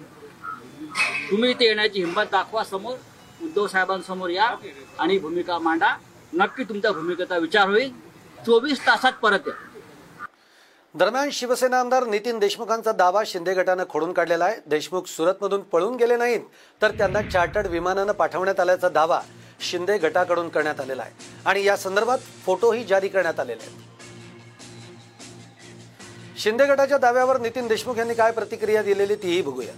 [1.31, 2.97] तुम्ही इथे येण्याची हिंमत दाखवा समोर.
[3.43, 4.55] उद्धव साहेबांसमोर या
[4.99, 5.97] आणि भूमिका मांडा.
[6.33, 7.93] नक्की तुमच्या भूमिकेचा विचार होईल.
[8.47, 9.66] चोवीस तासात परत या.
[10.99, 14.57] दरम्यान शिवसेना आमदार नितीन देशमुखांचा दावा शिंदे गटानं खोडून काढलेला आहे.
[14.67, 16.41] देशमुख सुरतमधून पळून गेले नाहीत
[16.83, 19.21] तर त्यांना चार्टर्ड विमानानं पाठवण्यात आल्याचा दावा
[19.61, 21.13] शिंदे गटाकडून करण्यात आलेला आहे.
[21.45, 23.75] आणि या संदर्भात फोटोही जारी करण्यात आलेले आहेत.
[26.39, 29.75] शिंदे गटाच्या दाव्यावर नितीन देशमुख यांनी काय प्रतिक्रिया दिलेली तीही बघूया.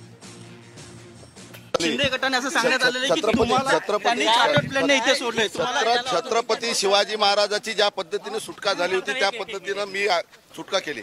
[1.81, 5.49] शिंदे गटाने असं सांगण्यात आलेलं आहे की छत्रपती तुम्हाला त्यांनी चार्टर्ड प्लेनने इथे छत्रपती सोडले
[5.49, 10.21] छत्र- छत्रपती शिवाजी महाराजाची ज्या पद्धतीने सुटका झाली होती त्या पद्धतीनं मी आ,
[10.57, 11.01] सुटका केली.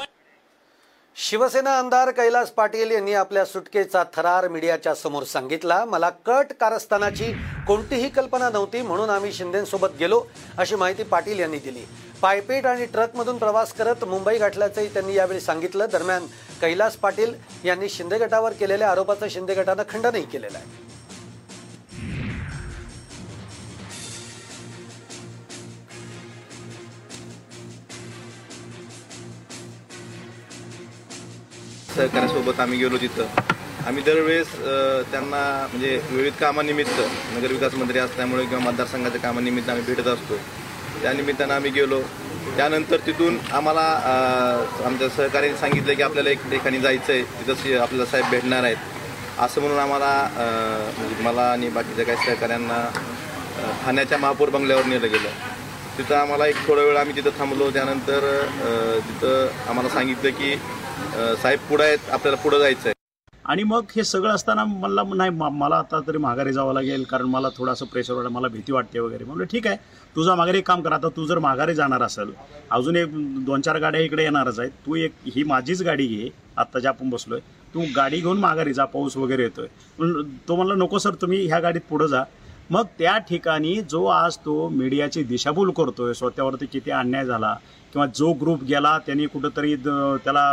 [1.17, 5.83] शिवसेना आमदार कैलास पाटील यांनी आपल्या सुटकेचा थरार मीडियाच्या समोर सांगितला.
[5.85, 7.31] मला कट कारस्थानाची
[7.67, 10.23] कोणतीही कल्पना नव्हती म्हणून आम्ही शिंदेसोबत गेलो
[10.57, 11.85] अशी माहिती पाटील यांनी दिली.
[12.21, 15.85] पायपेट आणि ट्रकमधून प्रवास करत मुंबई गाठल्याचंही त्यांनी यावेळी सांगितलं.
[15.91, 16.25] दरम्यान
[16.61, 17.33] कैलास पाटील
[17.65, 20.83] यांनी शिंदे गटावर केलेल्या आरोपाचं शिंदे गटानं खंडनही केलेलं आहे.
[31.95, 33.25] सहकाऱ्यासोबत आम्ही गेलो तिथं.
[33.87, 34.51] आम्ही दरवेळेस
[35.11, 36.99] त्यांना म्हणजे विविध कामानिमित्त
[37.33, 40.37] नगरविकास मंत्री असल्यामुळे किंवा मतदारसंघाच्या कामानिमित्त आम्ही भेटत असतो.
[41.01, 42.01] त्यानिमित्तानं आम्ही गेलो.
[42.57, 43.81] त्यानंतर तिथून आम्हाला
[44.85, 48.77] आमच्या सहकार्याने सांगितलं की आपल्याला एक ठिकाणी जायचं आहे तिथं आपल्याला साहेब भेटणार आहेत.
[49.39, 50.11] असं म्हणून आम्हाला
[50.97, 52.79] म्हणजे मला आणि बाकीच्या काही सहकाऱ्यांना
[53.83, 55.29] ठाण्याच्या महापौर बंगल्यावर नेलं गेलं.
[55.97, 57.69] तिथं आम्हाला एक थोडा वेळ आम्ही तिथं थांबलो.
[57.71, 58.29] त्यानंतर
[59.09, 60.55] तिथं आम्हाला सांगितलं की
[61.41, 62.93] साहेब पुढं आहेत आपल्याला पुढं जायचं आहे
[63.45, 67.25] आणि मग हे सगळं असताना मला नाही म- मला आता तरी माघारी जावं लागेल कारण
[67.29, 69.23] मला थोडंसं प्रेशर वाटतं मला भीती वाटते वगैरे.
[69.23, 69.77] म्हणलं ठीक आहे
[70.15, 72.31] तुझा माघारी एक काम कर आता तू जर माघारी जाणार असेल
[72.71, 73.09] अजून एक
[73.45, 77.09] दोन चार गाड्या इकडे येणारच आहेत तू एक ही माझीच गाडी घे आत्ता ज्या आपण
[77.09, 77.39] बसलोय
[77.73, 79.67] तू गाडी घेऊन माघारी जा पाऊस वगैरे येतोय.
[80.47, 82.23] तो म्हणला नको सर तुम्ही ह्या गाडीत पुढं जा.
[82.71, 87.53] मग त्या ठिकाणी जो आज तो मीडियाची दिशाभूल करतोय स्वतःवरती किती अन्याय झाला
[87.93, 90.45] किंवा जो ग्रुप गेला त्यांनी कुठंतरी द- त्याला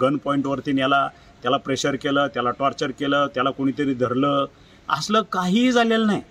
[0.00, 1.06] गन पॉईंटवरती नेला
[1.42, 4.46] त्याला प्रेशर केलं त्याला टॉर्चर केलं त्याला कोणीतरी धरलं.
[4.88, 6.22] असलं काहीही झालेलं नाही.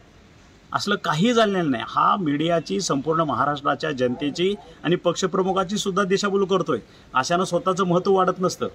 [0.73, 1.83] असलं काही झालेलं नाही.
[1.87, 6.79] हा मीडियाची संपूर्ण महाराष्ट्राच्या जनतेची आणि पक्षप्रमुखाची सुद्धा दिशाभूल करतोय.
[7.13, 8.67] अशानं स्वतःचं महत्त्व वाढत नसतं.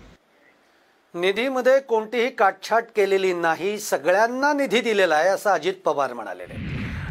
[1.15, 6.55] निधीमध्ये कोणतीही काटछाट केलेली नाही सगळ्यांना निधी दिलेला आहे असं अजित पवार म्हणालेले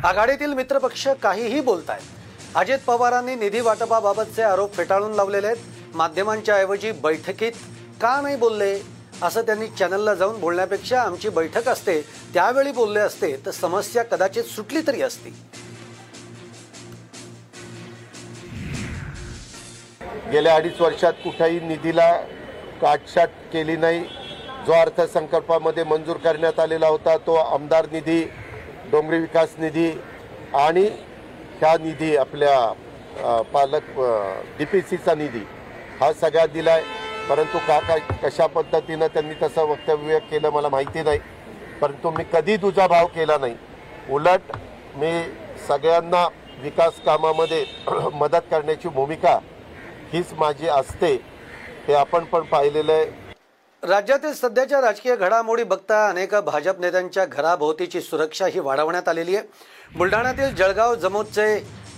[0.04, 5.96] आघाडीतील मित्रपक्ष काहीही बोलत आहेत अजित पवारांनी निधी वाटपाबाबतचे आरोप फेटाळून लावलेले आहेत.
[5.96, 7.52] माध्यमांच्या ऐवजी बैठकीत
[8.02, 8.76] का नाही बोलले?
[9.24, 12.02] असं त्यांनी चॅनलला जाऊन बोलण्यापेक्षा आमची बैठक असते
[12.34, 15.30] त्यावेळी बोलले असते तर समस्या कदाचित सुटली तरी असती.
[20.32, 22.12] गेल्या अडीच वर्षात कुठल्याही निधीला
[22.82, 24.04] काटछाट केली नाही.
[24.68, 28.24] जो अर्थसंकल्पामध्ये मंजूर करण्यात आलेला होता तो आमदार निधी
[28.92, 29.90] डोंगरी विकास निधी
[30.62, 30.86] आणि
[31.60, 34.00] ह्या निधी आपल्या पालक
[34.58, 35.44] डी पी सीचा निधी
[36.00, 41.02] हा सगळ्यात दिला आहे परंतु का काय कशा पद्धतीनं त्यांनी तसं वक्तव्य केलं मला माहिती
[41.04, 41.20] नाही.
[41.82, 43.56] परंतु मी कधी तुझा भाव केला नाही.
[44.10, 44.56] उलट
[44.96, 45.12] मी
[45.68, 46.28] सगळ्यांना
[46.62, 47.64] विकास कामामध्ये
[48.14, 49.38] मदत करण्याची भूमिका
[50.14, 51.14] हीच माझी असते
[51.88, 53.06] हे आपण पण पाहिलेलं आहे.
[53.84, 59.48] राज्यातील सध्याच्या राजकीय घडामोडी बघता अनेक भाजप नेत्यांच्या घराभोवतीची सुरक्षा ही वाढवण्यात आलेली आहे.
[59.98, 61.56] बुलढाण्यातील जळगाव जमोदचे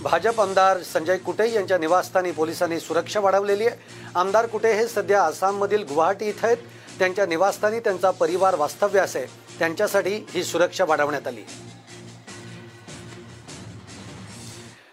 [0.08, 3.78] भाजप आमदार संजय कुटे यांच्या निवासस्थानी पोलिसांनी सुरक्षा वाढवलेली आहे.
[4.15, 6.58] आमदार कुटे हे सध्या आसाममधील गुवाहाटी इथं आहेत.
[7.00, 9.25] त्यांच्या निवासस्थानी त्यांचा परिवार वास्तव्यास आहे.
[9.60, 11.44] त्यांच्यासाठी ही सुरक्षा वाढवण्यात आली.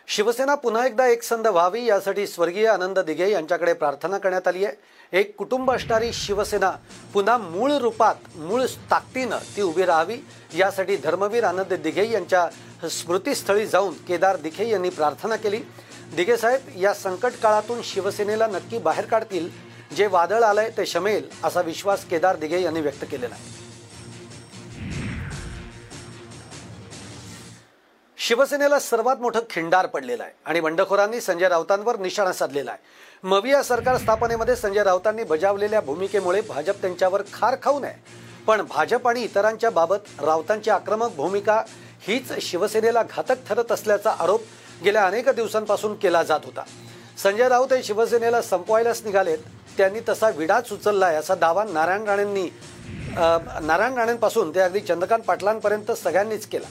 [0.08, 5.18] शिवसेना पुन्हा एकदा एकसंध व्हावी यासाठी स्वर्गीय आनंद दिघे यांच्याकडे प्रार्थना करण्यात आली आहे.
[5.18, 6.70] एक कुटुंब असणारी शिवसेना
[7.12, 10.16] पुन्हा मूळ रूपात मूळ ताकदीनं ती उभी राहावी
[10.58, 15.60] यासाठी धर्मवीर आनंद दिघे यांच्या स्मृतीस्थळी जाऊन केदार दिघे यांनी प्रार्थना केली.
[16.16, 19.48] दिघे साहेब या संकट काळातून शिवसेनेला नक्की बाहेर काढतील
[19.96, 23.63] जे वादळ आलंय ते शमेल असा विश्वास केदार दिघे यांनी व्यक्त केलेला आहे.
[28.18, 33.28] शिवसेनेला सर्वात मोठं खिंडार पडलेलं आहे आणि बंडखोरांनी संजय राऊतांवर निशाणा साधलेला आहे.
[33.28, 37.92] मविया सरकार स्थापनेमध्ये संजय राऊतांनी बजावलेल्या भूमिकेमुळे भाजप त्यांच्यावर खार खाऊ नये.
[38.46, 41.60] पण भाजप आणि इतरांच्या बाबत राऊतांची आक्रमक भूमिका
[42.06, 44.42] हीच शिवसेनेला घातक ठरत असल्याचा आरोप
[44.84, 46.62] गेल्या अनेक दिवसांपासून केला जात होता.
[47.22, 49.38] संजय राऊत हे शिवसेनेला संपवायलाच निघालेत.
[49.76, 52.48] त्यांनी तसा विडाच उचललाय असा दावा नारायण राणेंनी
[53.16, 56.66] नारायण राणेंपासून ते अगदी चंद्रकांत पाटलांपर्यंत सगळ्यांनीच केला.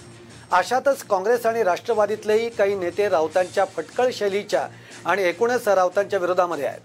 [0.53, 4.67] अशातच काँग्रेस आणि राष्ट्रवादीतलेही काही नेते राऊतांच्या फटकळ शैलीच्या
[5.05, 6.81] आणि एकूणच राऊतांच्या विरोधामध्ये आहेत.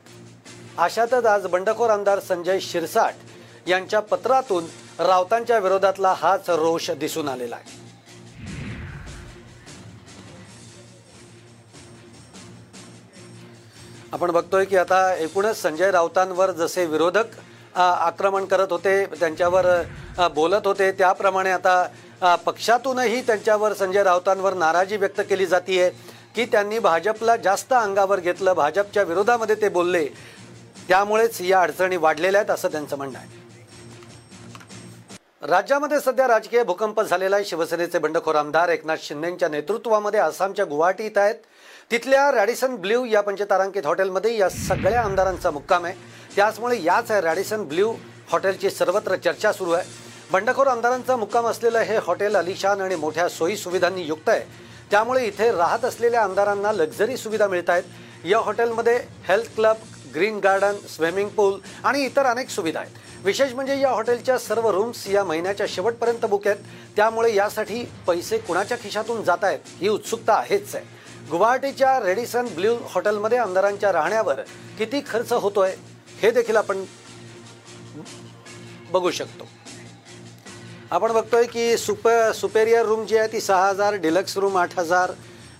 [0.78, 4.66] अशातच आज बंडखोर आमदार संजय शिरसाट यांच्या पत्रातून
[4.98, 7.76] राऊतांच्या विरोधातला हाच रोष दिसून आलेला आहे.
[14.12, 17.36] आपण बघतोय की आता एकूणच संजय राऊतांवर जसे विरोधक
[17.78, 19.66] आक्रमण करत होते त्यांच्यावर
[20.34, 20.90] बोलत होते.
[20.92, 25.88] त्याप्रमाणे आता पक्षातूनही त्यांच्यावर संजय राऊतांवर नाराजी व्यक्त केली जाते
[26.36, 30.06] की त्यांनी भाजपला जास्त अंगावर घेतलं भाजपच्या विरोधामध्ये ते बोलले.
[30.88, 33.36] त्यामुळेच या अडचणी वाढलेल्या आहेत असं त्यांचं म्हणणं आहे.
[35.42, 37.44] राज्यामध्ये सध्या राजकीय भूकंप झालेला आहे.
[37.44, 41.34] शिवसेनेचे बंडखोर आमदार एकनाथ शिंदेच्या नेतृत्वामध्ये आसामच्या गुवाहाटी इथं आहेत.
[41.90, 45.94] तिथल्या रॅडिसन ब्ल्यू या पंचतारांकित हॉटेलमध्ये या सगळ्या आमदारांचा मुक्काम आहे.
[46.38, 47.92] त्याचमुळे याच रॅडिसन ब्ल्यू
[48.32, 49.84] हॉटेलची सर्वत्र चर्चा सुरू आहे.
[50.32, 54.40] बंडखोर आमदारांचा मुक्काम असलेलं हे हॉटेल अलिशान आणि मोठ्या सोयी सुविधांनी युक्त आहे.
[54.90, 57.82] त्यामुळे इथे राहत असलेल्या आमदारांना लक्झरी सुविधा मिळत आहेत.
[58.24, 58.96] या हॉटेलमध्ये
[59.28, 59.76] health club
[60.14, 62.92] green garden swimming pool आणि इतर अनेक सुविधा आहेत.
[63.24, 66.64] विशेष म्हणजे या हॉटेलच्या सर्व रूम्स या महिन्याच्या शेवटपर्यंत बुक आहेत.
[66.96, 70.84] त्यामुळे यासाठी पैसे कुणाच्या खिशातून जात आहेत ही उत्सुकता आहेच आहे.
[71.30, 74.40] गुवाहाटीच्या रेडिसन ब्ल्यू हॉटेलमध्ये आमदारांच्या राहण्यावर
[74.78, 75.74] किती खर्च होतोय?
[76.22, 76.84] हे देखील आपण
[78.92, 79.46] बघू शकतो.
[80.90, 85.12] आपण बघतोय की सुप सुपेरियर रूम जी आहे ती सहा हजार डिलक्स रूम आठ हजार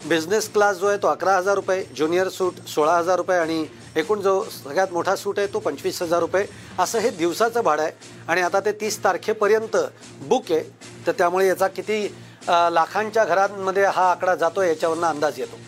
[0.08, 3.64] बिझनेस क्लास जो आहे तो अकरा हजार रुपये ज्युनियर सूट सोळा हजार रुपये आणि
[3.96, 6.44] एकूण जो सगळ्यात मोठा सूट आहे तो पंचवीस हजार रुपये.
[6.78, 7.92] असं हे दिवसाचं भाडं आहे
[8.28, 9.76] आणि आता ते तीस तारखेपर्यंत
[10.28, 10.62] बुक आहे.
[11.06, 12.02] तर त्यामुळे याचा किती
[12.48, 15.58] लाखांच्या घरांमध्ये हा आकडा जातो याच्यावरनं अंदाज येतो.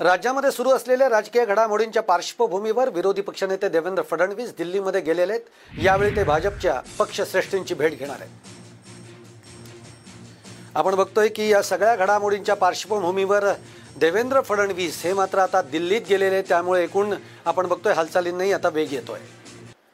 [0.00, 5.80] राज्यामध्ये सुरू असलेल्या राजकीय घडामोडींच्या पार्श्वभूमीवर विरोधी पक्षनेते देवेंद्र फडणवीस दिल्लीमध्ये गेलेले आहेत.
[5.82, 8.30] यावेळी ते भाजपच्या पक्षश्रेष्ठींची भेट घेणार आहेत.
[10.74, 13.44] आपण बघतोय की या सगळ्या घडामोडींच्या पार्श्वभूमीवर
[14.00, 19.20] देवेंद्र फडणवीस हे मात्र आता दिल्लीत गेलेले त्यामुळे एकूण आपण बघतोय हालचालींनाही आता वेग येतोय.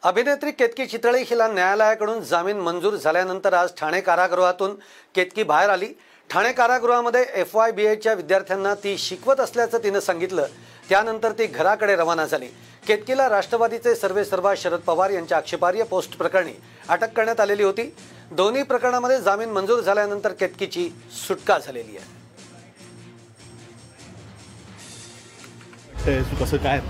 [0.03, 4.75] अभिनेत्री केतकी चितळे हिला न्यायालयाकडून जामीन मंजूर झाल्यानंतर आज ठाणे कारागृहातून
[5.15, 5.89] केतकी बाहेर आली.
[6.33, 10.47] ठाणे कारागृहामध्ये एफ वाय बी एच्या विद्यार्थ्यांना ती शिकवत असल्याचं तिनं सांगितलं.
[10.89, 12.47] त्यानंतर ती घराकडे रवाना झाली.
[12.87, 16.53] केतकीला राष्ट्रवादीचे सर्वे सर्वा शरद पवार यांच्या आक्षेपार्ह पोस्ट प्रकरणी
[16.89, 17.83] अटक करण्यात आलेली होती.
[18.31, 20.89] दोन्ही प्रकरणामध्ये जामीन मंजूर झाल्यानंतर केतकीची
[21.27, 22.21] सुटका झालेली आहे.
[26.41, 26.81] कसं काय?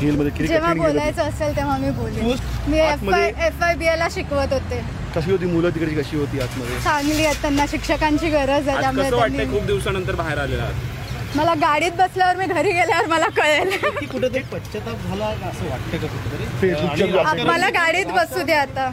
[0.00, 2.32] जेलमध्ये जेव्हा बोलायचं असेल तेव्हा मी बोलेन.
[2.68, 4.82] मी F I F I B एला शिकवत होते?
[5.16, 5.94] कशी होती मुलं तिकडची?
[5.94, 6.78] कशी होती आतमध्ये?
[6.84, 11.36] चांगली आहेत त्यांना शिक्षकांची गरज आहे त्यामुळे त्यांनी खूप दिवसानंतर बाहेर आलेला आहात?
[11.36, 13.70] मला गाडीत बसल्यावर मी घरी गेल्यावर मला कळेल.
[13.98, 17.42] की कुठेतरी पश्चाताप झाला असं वाटतं का कुठेतरी?
[17.44, 18.90] मला गाडीत बसू दे आता.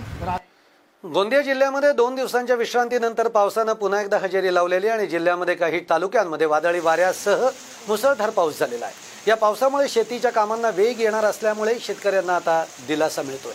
[1.03, 6.79] गोंदिया जिल्ह्यामध्ये दोन दिवसांच्या विश्रांतीनंतर पावसानं पुन्हा एकदा हजेरी लावलेली आणि जिल्ह्यामध्ये काही तालुक्यांमध्ये वादळी
[6.79, 7.47] वाऱ्यासह
[7.87, 8.93] मुसळधार पाऊस झालेला आहे.
[9.28, 13.53] या पावसामुळे शेतीच्या कामांना वेग येणार असल्यामुळे शेतकऱ्यांना आता दिलासा मिळतोय.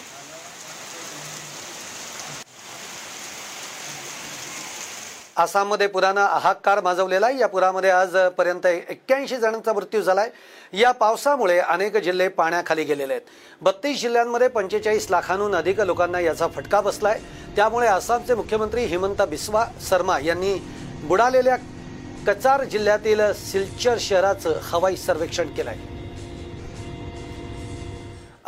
[5.37, 7.39] आसाममध्ये पुरानं हाहाकार माजवलेला आहे.
[7.39, 13.27] या पुरामध्ये आजपर्यंत एक्क्याऐंशी जणांचा मृत्यू झाला आहे या पावसामुळे अनेक जिल्हे पाण्याखाली गेलेले आहेत.
[13.63, 19.65] बत्तीस जिल्ह्यांमध्ये पंचेचाळीस लाखांहून अधिक लोकांना याचा फटका बसला आहे त्यामुळे आसामचे मुख्यमंत्री हिमंता बिस्वा
[19.89, 20.55] शर्मा यांनी
[21.03, 21.57] बुडालेल्या
[22.29, 25.98] कचार जिल्ह्यातील सिलचर शहराचं हवाई सर्वेक्षण केलं आहे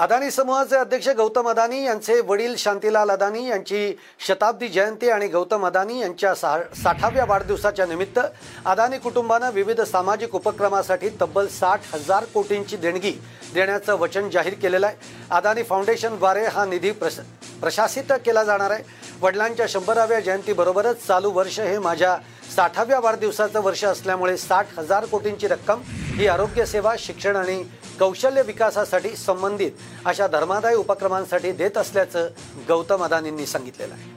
[0.00, 3.92] अदानी समूहाचे अध्यक्ष गौतम अदानी यांचे वडील शांतीलाल अदानी यांची
[4.26, 8.18] शताब्दी जयंती आणि गौतम अदानी यांच्या सा- साठाव्या वाढदिवसाच्या निमित्त
[8.64, 13.12] अदानी कुटुंबानं विविध सामाजिक उपक्रमासाठी तब्बल साठ हजार कोटींची देणगी
[13.54, 14.96] देण्याचं वचन जाहीर केलेलं आहे.
[15.30, 17.18] अदानी फाउंडेशनद्वारे हा निधी प्रश
[17.60, 18.82] प्रशासित केला जाणार आहे.
[19.22, 22.16] वडिलांच्या शंभराव्या जयंतीबरोबरच चालू वर्ष हे माझ्या
[22.56, 25.80] साठाव्या वाढदिवसाचं वर्ष असल्यामुळे साठ हजार कोटींची रक्कम
[26.16, 27.62] ही आरोग्यसेवा शिक्षण आणि
[28.00, 29.70] कौशल्य विकासासाठी संबंधित
[30.04, 32.28] अशा धर्मादायी उपक्रमांसाठी देत असल्याचं
[32.68, 34.08] गौतम अदानींनी सांगितलेलं आहे.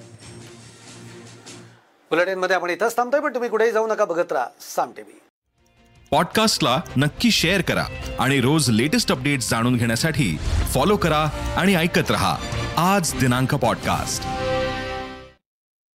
[2.12, 5.20] बुलेटिनमध्ये आपण इथंच थांबतोय पण तुम्ही कुठेही जाऊ नका बघत राहा साम टीव्ही
[6.12, 7.86] पॉडकास्टला नक्की शेअर करा
[8.20, 10.36] आणि रोज लेटेस्ट अपडेट्स जाणून घेण्यासाठी
[10.74, 11.24] फॉलो करा
[11.58, 12.36] आणि ऐकत रहा
[12.78, 14.24] आज दिनांक पॉडकास्ट.